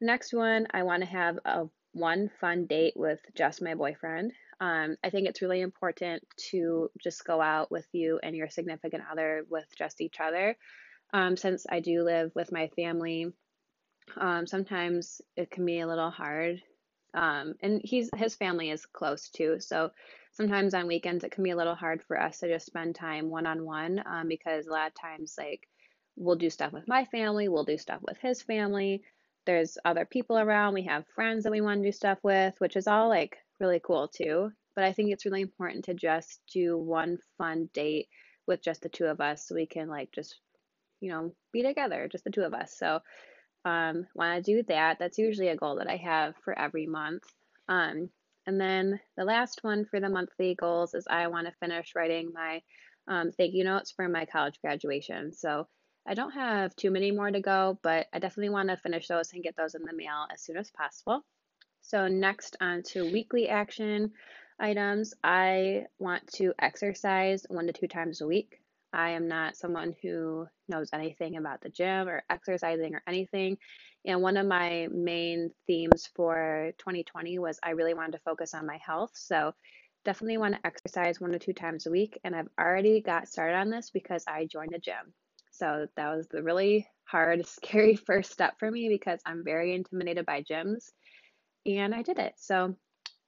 next 0.00 0.32
one, 0.32 0.66
I 0.72 0.82
want 0.82 1.02
to 1.02 1.08
have 1.08 1.38
a 1.44 1.64
one 1.92 2.30
fun 2.40 2.66
date 2.66 2.94
with 2.96 3.20
just 3.36 3.62
my 3.62 3.74
boyfriend. 3.74 4.32
Um, 4.62 4.96
I 5.02 5.10
think 5.10 5.26
it's 5.26 5.42
really 5.42 5.60
important 5.60 6.22
to 6.50 6.88
just 7.02 7.24
go 7.24 7.40
out 7.40 7.72
with 7.72 7.86
you 7.90 8.20
and 8.22 8.36
your 8.36 8.48
significant 8.48 9.02
other 9.10 9.44
with 9.50 9.66
just 9.76 10.00
each 10.00 10.20
other. 10.20 10.56
Um, 11.12 11.36
since 11.36 11.66
I 11.68 11.80
do 11.80 12.04
live 12.04 12.30
with 12.36 12.52
my 12.52 12.68
family, 12.76 13.32
um, 14.16 14.46
sometimes 14.46 15.20
it 15.36 15.50
can 15.50 15.66
be 15.66 15.80
a 15.80 15.88
little 15.88 16.10
hard. 16.10 16.62
Um, 17.12 17.54
and 17.60 17.80
he's 17.82 18.08
his 18.16 18.36
family 18.36 18.70
is 18.70 18.86
close 18.86 19.30
too, 19.30 19.56
so 19.58 19.90
sometimes 20.30 20.74
on 20.74 20.86
weekends 20.86 21.24
it 21.24 21.32
can 21.32 21.42
be 21.42 21.50
a 21.50 21.56
little 21.56 21.74
hard 21.74 22.00
for 22.04 22.18
us 22.18 22.38
to 22.38 22.48
just 22.48 22.66
spend 22.66 22.94
time 22.94 23.30
one 23.30 23.46
on 23.46 23.64
one 23.64 24.00
because 24.28 24.68
a 24.68 24.70
lot 24.70 24.86
of 24.86 24.94
times 24.94 25.34
like 25.36 25.68
we'll 26.14 26.36
do 26.36 26.48
stuff 26.50 26.72
with 26.72 26.86
my 26.86 27.04
family, 27.06 27.48
we'll 27.48 27.64
do 27.64 27.76
stuff 27.76 28.00
with 28.00 28.18
his 28.18 28.42
family. 28.42 29.02
There's 29.44 29.76
other 29.84 30.04
people 30.04 30.38
around, 30.38 30.74
we 30.74 30.84
have 30.84 31.04
friends 31.16 31.42
that 31.42 31.52
we 31.52 31.60
want 31.60 31.82
to 31.82 31.88
do 31.88 31.92
stuff 31.92 32.18
with, 32.22 32.54
which 32.60 32.76
is 32.76 32.86
all 32.86 33.08
like 33.08 33.36
really 33.60 33.80
cool 33.84 34.08
too. 34.08 34.50
But 34.74 34.84
I 34.84 34.92
think 34.92 35.10
it's 35.10 35.24
really 35.24 35.42
important 35.42 35.84
to 35.86 35.94
just 35.94 36.40
do 36.52 36.78
one 36.78 37.18
fun 37.38 37.68
date 37.74 38.08
with 38.46 38.62
just 38.62 38.82
the 38.82 38.88
two 38.88 39.06
of 39.06 39.20
us 39.20 39.46
so 39.46 39.54
we 39.54 39.66
can 39.66 39.88
like 39.88 40.10
just, 40.12 40.40
you 41.00 41.10
know, 41.10 41.34
be 41.52 41.62
together, 41.62 42.08
just 42.10 42.24
the 42.24 42.30
two 42.30 42.42
of 42.42 42.54
us. 42.54 42.76
So 42.78 43.00
um 43.64 44.06
want 44.14 44.44
to 44.44 44.52
do 44.54 44.62
that. 44.68 44.98
That's 44.98 45.18
usually 45.18 45.48
a 45.48 45.56
goal 45.56 45.76
that 45.76 45.88
I 45.88 45.96
have 45.96 46.34
for 46.44 46.58
every 46.58 46.86
month. 46.86 47.24
Um 47.68 48.10
and 48.46 48.60
then 48.60 48.98
the 49.16 49.24
last 49.24 49.62
one 49.62 49.84
for 49.84 50.00
the 50.00 50.08
monthly 50.08 50.54
goals 50.54 50.94
is 50.94 51.06
I 51.08 51.28
want 51.28 51.46
to 51.46 51.52
finish 51.60 51.92
writing 51.94 52.32
my 52.34 52.62
um, 53.08 53.32
thank 53.32 53.54
you 53.54 53.64
notes 53.64 53.92
for 53.92 54.08
my 54.08 54.26
college 54.26 54.58
graduation. 54.60 55.32
So 55.32 55.66
I 56.06 56.14
don't 56.14 56.32
have 56.32 56.74
too 56.74 56.90
many 56.90 57.12
more 57.12 57.30
to 57.30 57.40
go, 57.40 57.78
but 57.82 58.06
I 58.12 58.18
definitely 58.18 58.50
want 58.50 58.68
to 58.68 58.76
finish 58.76 59.06
those 59.06 59.32
and 59.32 59.42
get 59.42 59.56
those 59.56 59.74
in 59.74 59.82
the 59.82 59.94
mail 59.94 60.26
as 60.32 60.42
soon 60.42 60.56
as 60.56 60.70
possible. 60.70 61.24
So, 61.82 62.08
next 62.08 62.56
on 62.60 62.82
to 62.84 63.10
weekly 63.12 63.48
action 63.48 64.12
items. 64.58 65.14
I 65.22 65.86
want 65.98 66.26
to 66.34 66.54
exercise 66.58 67.44
one 67.48 67.66
to 67.66 67.72
two 67.72 67.88
times 67.88 68.20
a 68.20 68.26
week. 68.26 68.60
I 68.92 69.10
am 69.10 69.28
not 69.28 69.56
someone 69.56 69.94
who 70.00 70.46
knows 70.68 70.90
anything 70.92 71.36
about 71.36 71.60
the 71.60 71.70
gym 71.70 72.08
or 72.08 72.22
exercising 72.30 72.94
or 72.94 73.02
anything. 73.06 73.58
And 74.04 74.22
one 74.22 74.36
of 74.36 74.46
my 74.46 74.88
main 74.90 75.50
themes 75.66 76.06
for 76.14 76.72
2020 76.78 77.38
was 77.38 77.58
I 77.62 77.70
really 77.70 77.94
wanted 77.94 78.12
to 78.12 78.18
focus 78.24 78.54
on 78.54 78.66
my 78.66 78.78
health. 78.78 79.12
So, 79.14 79.52
definitely 80.04 80.38
want 80.38 80.54
to 80.54 80.66
exercise 80.66 81.20
one 81.20 81.32
to 81.32 81.38
two 81.38 81.52
times 81.52 81.86
a 81.86 81.90
week. 81.90 82.18
And 82.24 82.34
I've 82.34 82.48
already 82.58 83.00
got 83.00 83.28
started 83.28 83.56
on 83.56 83.70
this 83.70 83.90
because 83.90 84.24
I 84.26 84.46
joined 84.46 84.74
a 84.74 84.78
gym. 84.78 85.14
So 85.50 85.86
that 85.96 86.16
was 86.16 86.28
the 86.28 86.42
really 86.42 86.88
hard, 87.04 87.46
scary 87.46 87.96
first 87.96 88.32
step 88.32 88.58
for 88.58 88.70
me 88.70 88.88
because 88.88 89.20
I'm 89.26 89.44
very 89.44 89.74
intimidated 89.74 90.24
by 90.26 90.42
gyms. 90.42 90.90
And 91.66 91.94
I 91.94 92.02
did 92.02 92.18
it. 92.18 92.34
So 92.38 92.74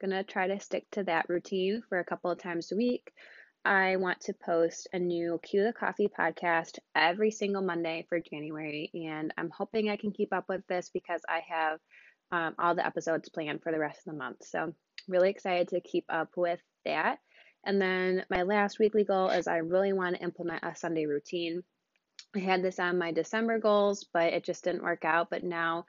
gonna 0.00 0.24
try 0.24 0.48
to 0.48 0.60
stick 0.60 0.86
to 0.92 1.04
that 1.04 1.28
routine 1.28 1.82
for 1.88 1.98
a 1.98 2.04
couple 2.04 2.30
of 2.30 2.38
times 2.38 2.72
a 2.72 2.76
week. 2.76 3.12
I 3.64 3.96
want 3.96 4.20
to 4.22 4.34
post 4.34 4.88
a 4.92 4.98
new 4.98 5.40
Cue 5.42 5.64
the 5.64 5.72
Coffee 5.72 6.08
podcast 6.08 6.78
every 6.94 7.30
single 7.30 7.62
Monday 7.62 8.04
for 8.08 8.20
January, 8.20 8.90
and 8.92 9.32
I'm 9.38 9.50
hoping 9.50 9.88
I 9.88 9.96
can 9.96 10.12
keep 10.12 10.34
up 10.34 10.44
with 10.48 10.66
this 10.68 10.90
because 10.92 11.22
I 11.26 11.40
have 11.48 11.78
um, 12.30 12.54
all 12.58 12.74
the 12.74 12.84
episodes 12.84 13.30
planned 13.30 13.62
for 13.62 13.72
the 13.72 13.78
rest 13.78 14.00
of 14.00 14.12
the 14.12 14.18
month. 14.18 14.44
So, 14.44 14.74
really 15.08 15.30
excited 15.30 15.68
to 15.68 15.80
keep 15.80 16.04
up 16.10 16.30
with 16.36 16.60
that. 16.84 17.20
And 17.64 17.80
then 17.80 18.26
my 18.28 18.42
last 18.42 18.78
weekly 18.78 19.04
goal 19.04 19.30
is 19.30 19.46
I 19.46 19.58
really 19.58 19.94
want 19.94 20.16
to 20.16 20.22
implement 20.22 20.64
a 20.64 20.76
Sunday 20.76 21.06
routine. 21.06 21.62
I 22.36 22.40
had 22.40 22.62
this 22.62 22.78
on 22.78 22.98
my 22.98 23.12
December 23.12 23.58
goals, 23.58 24.06
but 24.12 24.34
it 24.34 24.44
just 24.44 24.64
didn't 24.64 24.82
work 24.82 25.04
out. 25.06 25.30
But 25.30 25.44
now 25.44 25.86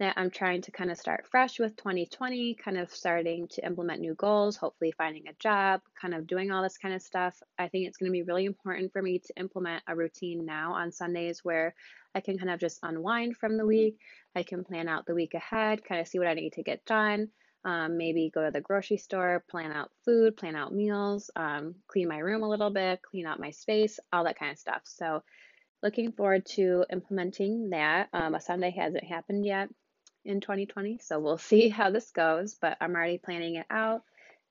that 0.00 0.14
I'm 0.16 0.30
trying 0.30 0.62
to 0.62 0.72
kind 0.72 0.90
of 0.90 0.98
start 0.98 1.26
fresh 1.30 1.60
with 1.60 1.76
2020, 1.76 2.56
kind 2.56 2.78
of 2.78 2.90
starting 2.90 3.46
to 3.48 3.64
implement 3.64 4.00
new 4.00 4.14
goals, 4.14 4.56
hopefully 4.56 4.92
finding 4.98 5.28
a 5.28 5.32
job, 5.34 5.82
kind 6.00 6.14
of 6.14 6.26
doing 6.26 6.50
all 6.50 6.64
this 6.64 6.78
kind 6.78 6.94
of 6.94 7.02
stuff, 7.02 7.40
I 7.58 7.68
think 7.68 7.86
it's 7.86 7.96
going 7.96 8.10
to 8.10 8.12
be 8.12 8.22
really 8.22 8.44
important 8.44 8.92
for 8.92 9.00
me 9.00 9.20
to 9.20 9.34
implement 9.38 9.84
a 9.86 9.94
routine 9.94 10.44
now 10.44 10.72
on 10.72 10.90
Sundays 10.90 11.44
where 11.44 11.74
I 12.12 12.20
can 12.20 12.38
kind 12.38 12.50
of 12.50 12.58
just 12.58 12.80
unwind 12.82 13.36
from 13.36 13.56
the 13.56 13.66
week. 13.66 13.98
I 14.34 14.42
can 14.42 14.64
plan 14.64 14.88
out 14.88 15.06
the 15.06 15.14
week 15.14 15.34
ahead, 15.34 15.84
kind 15.84 16.00
of 16.00 16.08
see 16.08 16.18
what 16.18 16.28
I 16.28 16.34
need 16.34 16.54
to 16.54 16.64
get 16.64 16.84
done. 16.84 17.28
Um, 17.64 17.96
maybe 17.96 18.30
go 18.34 18.44
to 18.44 18.50
the 18.50 18.60
grocery 18.60 18.98
store, 18.98 19.44
plan 19.48 19.72
out 19.72 19.90
food, 20.04 20.36
plan 20.36 20.56
out 20.56 20.74
meals, 20.74 21.30
um, 21.36 21.76
clean 21.86 22.08
my 22.08 22.18
room 22.18 22.42
a 22.42 22.48
little 22.48 22.70
bit, 22.70 23.00
clean 23.00 23.26
out 23.26 23.40
my 23.40 23.52
space, 23.52 24.00
all 24.12 24.24
that 24.24 24.38
kind 24.38 24.52
of 24.52 24.58
stuff. 24.58 24.82
So, 24.84 25.22
looking 25.82 26.12
forward 26.12 26.44
to 26.46 26.84
implementing 26.92 27.70
that. 27.70 28.08
Um, 28.12 28.34
a 28.34 28.40
Sunday 28.40 28.70
hasn't 28.70 29.04
happened 29.04 29.46
yet 29.46 29.70
in 30.24 30.40
2020, 30.40 30.98
so 30.98 31.18
we'll 31.18 31.38
see 31.38 31.68
how 31.70 31.90
this 31.90 32.10
goes, 32.10 32.56
but 32.60 32.76
I'm 32.80 32.94
already 32.94 33.18
planning 33.18 33.56
it 33.56 33.66
out. 33.70 34.02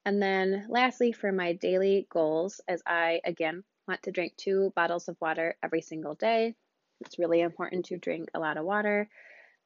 And 0.06 0.22
then, 0.22 0.66
lastly, 0.70 1.12
for 1.12 1.32
my 1.32 1.54
daily 1.54 2.08
goals, 2.10 2.60
as 2.68 2.82
I 2.86 3.22
again 3.24 3.64
want 3.88 4.04
to 4.04 4.12
drink 4.12 4.34
two 4.36 4.74
bottles 4.76 5.08
of 5.08 5.18
water 5.22 5.56
every 5.64 5.82
single 5.82 6.16
day, 6.16 6.56
it's 7.02 7.20
really 7.20 7.42
important 7.42 7.86
to 7.86 7.98
drink 7.98 8.30
a 8.34 8.40
lot 8.40 8.58
of 8.58 8.66
water. 8.66 9.10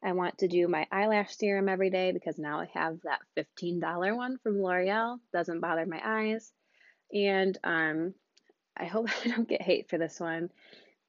I 0.03 0.11
want 0.13 0.39
to 0.39 0.47
do 0.47 0.67
my 0.67 0.85
eyelash 0.91 1.35
serum 1.35 1.69
every 1.69 1.89
day 1.89 2.11
because 2.11 2.37
now 2.37 2.59
I 2.59 2.69
have 2.73 2.99
that 3.01 3.19
$15 3.35 4.15
one 4.15 4.37
from 4.37 4.61
L'Oreal. 4.61 5.19
Doesn't 5.33 5.59
bother 5.59 5.85
my 5.85 6.01
eyes. 6.03 6.51
And 7.11 7.57
um, 7.63 8.13
I 8.75 8.85
hope 8.85 9.09
I 9.25 9.29
don't 9.29 9.49
get 9.49 9.61
hate 9.61 9.89
for 9.89 9.97
this 9.97 10.19
one. 10.19 10.51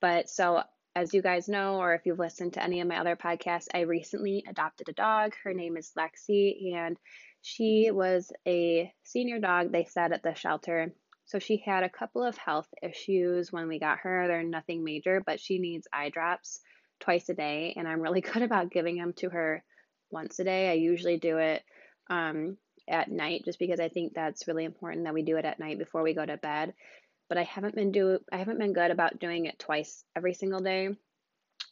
But 0.01 0.31
so, 0.31 0.63
as 0.95 1.15
you 1.15 1.23
guys 1.23 1.49
know, 1.49 1.77
or 1.77 1.95
if 1.95 2.03
you've 2.05 2.19
listened 2.19 2.55
to 2.55 2.63
any 2.63 2.81
of 2.81 2.89
my 2.89 2.99
other 2.99 3.17
podcasts, 3.17 3.69
I 3.73 3.81
recently 3.81 4.45
adopted 4.49 4.89
a 4.89 4.93
dog. 4.93 5.35
Her 5.45 5.55
name 5.55 5.77
is 5.77 5.93
Lexi, 5.97 6.75
and 6.75 6.97
she 7.43 7.91
was 7.93 8.33
a 8.47 8.93
senior 9.05 9.39
dog, 9.39 9.71
they 9.71 9.85
said 9.85 10.13
at 10.13 10.23
the 10.23 10.35
shelter. 10.35 10.93
So, 11.27 11.39
she 11.39 11.63
had 11.65 11.85
a 11.85 11.91
couple 11.91 12.25
of 12.25 12.37
health 12.39 12.69
issues 12.83 13.53
when 13.53 13.69
we 13.69 13.79
got 13.79 13.99
her. 13.99 14.27
They're 14.27 14.43
nothing 14.43 14.83
major, 14.83 15.23
but 15.25 15.41
she 15.41 15.59
needs 15.59 15.87
eye 15.93 16.09
drops 16.09 16.61
twice 17.01 17.29
a 17.29 17.35
day, 17.35 17.75
and 17.77 17.87
I'm 17.87 18.01
really 18.01 18.21
good 18.33 18.43
about 18.43 18.71
giving 18.71 18.97
them 18.97 19.13
to 19.19 19.31
her 19.31 19.63
once 20.11 20.39
a 20.39 20.45
day. 20.45 20.71
I 20.71 20.75
usually 20.75 21.19
do 21.19 21.39
it 21.39 21.63
um, 22.11 22.57
at 22.89 23.11
night 23.11 23.43
just 23.45 23.59
because 23.59 23.81
I 23.81 23.89
think 23.89 24.15
that's 24.15 24.49
really 24.49 24.65
important 24.65 25.05
that 25.05 25.15
we 25.15 25.23
do 25.23 25.37
it 25.37 25.45
at 25.45 25.61
night 25.61 25.79
before 25.79 26.03
we 26.03 26.15
go 26.15 26.25
to 26.25 26.37
bed. 26.37 26.75
But 27.29 27.39
I 27.39 27.45
haven't 27.45 27.75
been 27.75 27.93
do 27.93 28.19
I 28.33 28.39
haven't 28.39 28.59
been 28.59 28.73
good 28.73 28.91
about 28.91 29.19
doing 29.19 29.47
it 29.47 29.59
twice 29.59 30.05
every 30.17 30.35
single 30.35 30.61
day. 30.61 30.91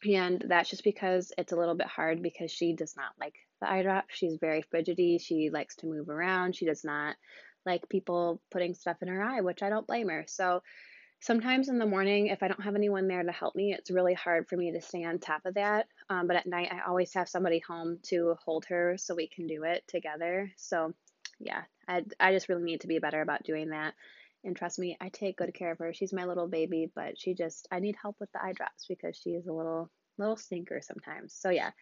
And 0.04 0.44
that's 0.46 0.68
just 0.68 0.84
because 0.84 1.32
it's 1.38 1.52
a 1.52 1.56
little 1.56 1.74
bit 1.74 1.86
hard 1.86 2.22
because 2.22 2.50
she 2.50 2.74
does 2.74 2.94
not 2.96 3.12
like 3.18 3.34
the 3.60 3.70
eye 3.70 3.82
drop. 3.82 4.06
She's 4.08 4.36
very 4.40 4.62
fidgety. 4.62 5.18
She 5.18 5.50
likes 5.50 5.76
to 5.76 5.86
move 5.86 6.08
around. 6.08 6.54
She 6.54 6.66
does 6.66 6.84
not 6.84 7.16
like 7.64 7.88
people 7.88 8.40
putting 8.50 8.74
stuff 8.74 8.98
in 9.02 9.08
her 9.08 9.22
eye, 9.22 9.40
which 9.40 9.62
I 9.62 9.70
don't 9.70 9.86
blame 9.86 10.08
her. 10.08 10.24
So 10.28 10.62
sometimes 11.20 11.68
in 11.68 11.78
the 11.78 11.86
morning, 11.86 12.28
if 12.28 12.42
I 12.42 12.48
don't 12.48 12.62
have 12.62 12.74
anyone 12.74 13.08
there 13.08 13.22
to 13.22 13.32
help 13.32 13.56
me, 13.56 13.72
it's 13.72 13.90
really 13.90 14.14
hard 14.14 14.48
for 14.48 14.56
me 14.56 14.72
to 14.72 14.80
stay 14.80 15.04
on 15.04 15.18
top 15.18 15.46
of 15.46 15.54
that. 15.54 15.86
Um, 16.10 16.26
but 16.26 16.36
at 16.36 16.46
night, 16.46 16.70
I 16.72 16.88
always 16.88 17.12
have 17.14 17.28
somebody 17.28 17.58
home 17.58 17.98
to 18.04 18.36
hold 18.44 18.66
her 18.66 18.96
so 18.98 19.14
we 19.14 19.28
can 19.28 19.46
do 19.46 19.64
it 19.64 19.82
together. 19.88 20.52
So 20.56 20.92
yeah, 21.40 21.62
I, 21.88 22.04
I 22.20 22.32
just 22.32 22.48
really 22.48 22.62
need 22.62 22.82
to 22.82 22.86
be 22.86 22.98
better 22.98 23.20
about 23.20 23.44
doing 23.44 23.70
that. 23.70 23.94
And 24.46 24.56
trust 24.56 24.78
me, 24.78 24.96
I 25.00 25.08
take 25.08 25.36
good 25.36 25.52
care 25.54 25.72
of 25.72 25.78
her. 25.78 25.92
She's 25.92 26.12
my 26.12 26.24
little 26.24 26.46
baby, 26.46 26.90
but 26.94 27.18
she 27.18 27.34
just 27.34 27.66
I 27.70 27.80
need 27.80 27.96
help 28.00 28.16
with 28.20 28.30
the 28.32 28.42
eye 28.42 28.52
drops 28.52 28.86
because 28.88 29.16
she 29.16 29.30
is 29.30 29.46
a 29.46 29.52
little 29.52 29.90
little 30.18 30.36
stinker 30.36 30.80
sometimes. 30.80 31.34
So 31.34 31.50
yeah, 31.50 31.72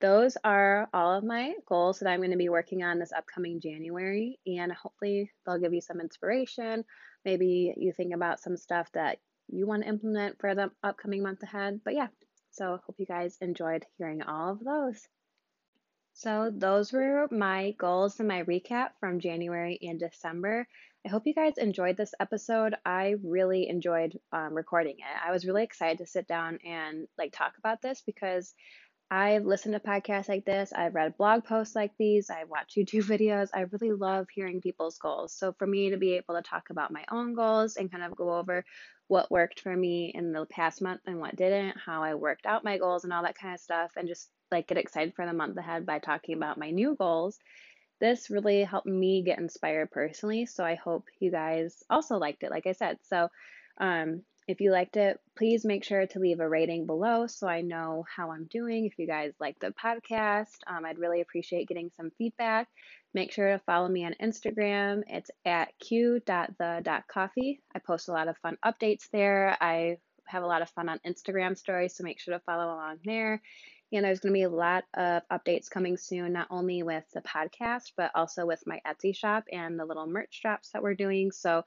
those 0.00 0.36
are 0.44 0.88
all 0.94 1.18
of 1.18 1.24
my 1.24 1.54
goals 1.68 1.98
that 1.98 2.08
I'm 2.08 2.20
going 2.20 2.30
to 2.30 2.36
be 2.36 2.48
working 2.48 2.82
on 2.82 2.98
this 2.98 3.12
upcoming 3.12 3.60
January, 3.60 4.38
and 4.46 4.72
hopefully 4.72 5.30
they'll 5.44 5.58
give 5.58 5.74
you 5.74 5.80
some 5.80 6.00
inspiration. 6.00 6.84
Maybe 7.24 7.74
you 7.76 7.92
think 7.92 8.14
about 8.14 8.40
some 8.40 8.56
stuff 8.56 8.90
that 8.92 9.18
you 9.48 9.66
want 9.66 9.82
to 9.82 9.88
implement 9.88 10.40
for 10.40 10.54
the 10.54 10.70
upcoming 10.82 11.22
month 11.22 11.42
ahead. 11.42 11.80
But 11.84 11.94
yeah, 11.94 12.08
so 12.52 12.78
hope 12.86 12.96
you 12.98 13.06
guys 13.06 13.36
enjoyed 13.40 13.84
hearing 13.98 14.22
all 14.22 14.52
of 14.52 14.64
those. 14.64 15.06
So 16.14 16.50
those 16.54 16.92
were 16.92 17.26
my 17.30 17.72
goals 17.78 18.18
and 18.18 18.28
my 18.28 18.42
recap 18.42 18.90
from 19.00 19.20
January 19.20 19.78
and 19.82 19.98
December. 19.98 20.68
I 21.04 21.08
hope 21.08 21.26
you 21.26 21.34
guys 21.34 21.58
enjoyed 21.58 21.96
this 21.96 22.14
episode. 22.20 22.76
I 22.84 23.16
really 23.24 23.68
enjoyed 23.68 24.18
um, 24.32 24.54
recording 24.54 24.96
it. 24.98 25.26
I 25.26 25.32
was 25.32 25.44
really 25.46 25.64
excited 25.64 25.98
to 25.98 26.06
sit 26.06 26.28
down 26.28 26.58
and 26.64 27.08
like 27.18 27.32
talk 27.32 27.54
about 27.58 27.82
this 27.82 28.02
because 28.06 28.54
I've 29.10 29.44
listened 29.44 29.74
to 29.74 29.80
podcasts 29.80 30.28
like 30.28 30.44
this, 30.46 30.72
I've 30.72 30.94
read 30.94 31.18
blog 31.18 31.44
posts 31.44 31.76
like 31.76 31.92
these, 31.98 32.30
I 32.30 32.44
watch 32.44 32.74
YouTube 32.78 33.04
videos. 33.04 33.50
I 33.54 33.62
really 33.72 33.92
love 33.92 34.28
hearing 34.34 34.60
people's 34.60 34.98
goals. 34.98 35.34
So 35.34 35.52
for 35.52 35.66
me 35.66 35.90
to 35.90 35.98
be 35.98 36.14
able 36.14 36.36
to 36.36 36.42
talk 36.42 36.70
about 36.70 36.92
my 36.92 37.04
own 37.10 37.34
goals 37.34 37.76
and 37.76 37.90
kind 37.90 38.04
of 38.04 38.16
go 38.16 38.34
over 38.36 38.64
what 39.08 39.30
worked 39.30 39.60
for 39.60 39.76
me 39.76 40.12
in 40.14 40.32
the 40.32 40.46
past 40.46 40.82
month 40.82 41.02
and 41.06 41.20
what 41.20 41.36
didn't, 41.36 41.76
how 41.78 42.02
I 42.02 42.14
worked 42.14 42.46
out 42.46 42.64
my 42.64 42.78
goals 42.78 43.04
and 43.04 43.12
all 43.12 43.24
that 43.24 43.38
kind 43.38 43.54
of 43.54 43.60
stuff, 43.60 43.92
and 43.96 44.08
just 44.08 44.30
like 44.50 44.68
get 44.68 44.78
excited 44.78 45.14
for 45.14 45.26
the 45.26 45.34
month 45.34 45.56
ahead 45.58 45.86
by 45.86 45.98
talking 45.98 46.36
about 46.36 46.58
my 46.58 46.70
new 46.70 46.96
goals. 46.96 47.38
This 48.02 48.30
really 48.30 48.64
helped 48.64 48.88
me 48.88 49.22
get 49.22 49.38
inspired 49.38 49.92
personally. 49.92 50.44
So 50.46 50.64
I 50.64 50.74
hope 50.74 51.04
you 51.20 51.30
guys 51.30 51.84
also 51.88 52.16
liked 52.18 52.42
it, 52.42 52.50
like 52.50 52.66
I 52.66 52.72
said. 52.72 52.98
So 53.08 53.28
um, 53.78 54.22
if 54.48 54.60
you 54.60 54.72
liked 54.72 54.96
it, 54.96 55.20
please 55.36 55.64
make 55.64 55.84
sure 55.84 56.04
to 56.04 56.18
leave 56.18 56.40
a 56.40 56.48
rating 56.48 56.84
below 56.84 57.28
so 57.28 57.46
I 57.46 57.60
know 57.60 58.04
how 58.14 58.32
I'm 58.32 58.48
doing. 58.50 58.86
If 58.86 58.98
you 58.98 59.06
guys 59.06 59.34
like 59.38 59.56
the 59.60 59.72
podcast, 59.80 60.56
um, 60.66 60.84
I'd 60.84 60.98
really 60.98 61.20
appreciate 61.20 61.68
getting 61.68 61.92
some 61.96 62.10
feedback. 62.18 62.66
Make 63.14 63.30
sure 63.30 63.52
to 63.52 63.60
follow 63.60 63.86
me 63.86 64.04
on 64.04 64.16
Instagram. 64.20 65.02
It's 65.06 65.30
at 65.44 65.68
cue.the.coffee. 65.78 67.60
I 67.72 67.78
post 67.78 68.08
a 68.08 68.12
lot 68.12 68.26
of 68.26 68.36
fun 68.38 68.58
updates 68.64 69.08
there. 69.12 69.56
I 69.60 69.98
have 70.26 70.42
a 70.42 70.46
lot 70.46 70.62
of 70.62 70.70
fun 70.70 70.88
on 70.88 70.98
Instagram 71.06 71.56
stories, 71.56 71.94
so 71.94 72.02
make 72.02 72.18
sure 72.18 72.34
to 72.34 72.42
follow 72.44 72.64
along 72.64 72.98
there. 73.04 73.40
And 73.92 74.04
there's 74.04 74.20
going 74.20 74.32
to 74.32 74.38
be 74.38 74.44
a 74.44 74.50
lot 74.50 74.84
of 74.94 75.22
updates 75.30 75.70
coming 75.70 75.96
soon, 75.96 76.32
not 76.32 76.48
only 76.50 76.82
with 76.82 77.04
the 77.12 77.20
podcast, 77.20 77.92
but 77.96 78.10
also 78.14 78.46
with 78.46 78.62
my 78.66 78.80
Etsy 78.86 79.14
shop 79.14 79.44
and 79.52 79.78
the 79.78 79.84
little 79.84 80.06
merch 80.06 80.40
drops 80.40 80.70
that 80.70 80.82
we're 80.82 80.94
doing. 80.94 81.30
So 81.30 81.62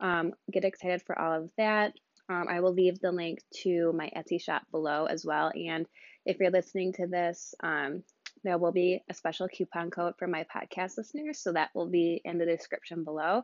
um, 0.00 0.32
get 0.50 0.64
excited 0.64 1.02
for 1.02 1.18
all 1.18 1.32
of 1.32 1.50
that. 1.56 1.92
Um, 2.28 2.46
I 2.48 2.60
will 2.60 2.74
leave 2.74 3.00
the 3.00 3.12
link 3.12 3.40
to 3.62 3.92
my 3.94 4.10
Etsy 4.16 4.40
shop 4.40 4.62
below 4.70 5.06
as 5.06 5.24
well. 5.24 5.50
And 5.54 5.86
if 6.26 6.38
you're 6.38 6.50
listening 6.50 6.92
to 6.94 7.06
this, 7.06 7.54
um, 7.62 8.02
there 8.44 8.58
will 8.58 8.72
be 8.72 9.02
a 9.08 9.14
special 9.14 9.48
coupon 9.48 9.90
code 9.90 10.14
for 10.18 10.26
my 10.26 10.44
podcast 10.44 10.98
listeners. 10.98 11.38
So 11.38 11.52
that 11.52 11.70
will 11.74 11.88
be 11.88 12.20
in 12.24 12.38
the 12.38 12.46
description 12.46 13.04
below. 13.04 13.42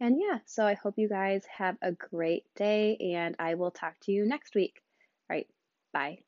And 0.00 0.20
yeah, 0.20 0.38
so 0.44 0.66
I 0.66 0.74
hope 0.74 0.94
you 0.98 1.08
guys 1.08 1.42
have 1.56 1.76
a 1.80 1.92
great 1.92 2.44
day 2.54 2.96
and 3.14 3.34
I 3.38 3.54
will 3.54 3.70
talk 3.70 3.94
to 4.02 4.12
you 4.12 4.26
next 4.26 4.54
week. 4.54 4.82
All 5.30 5.36
right, 5.36 5.46
bye. 5.92 6.18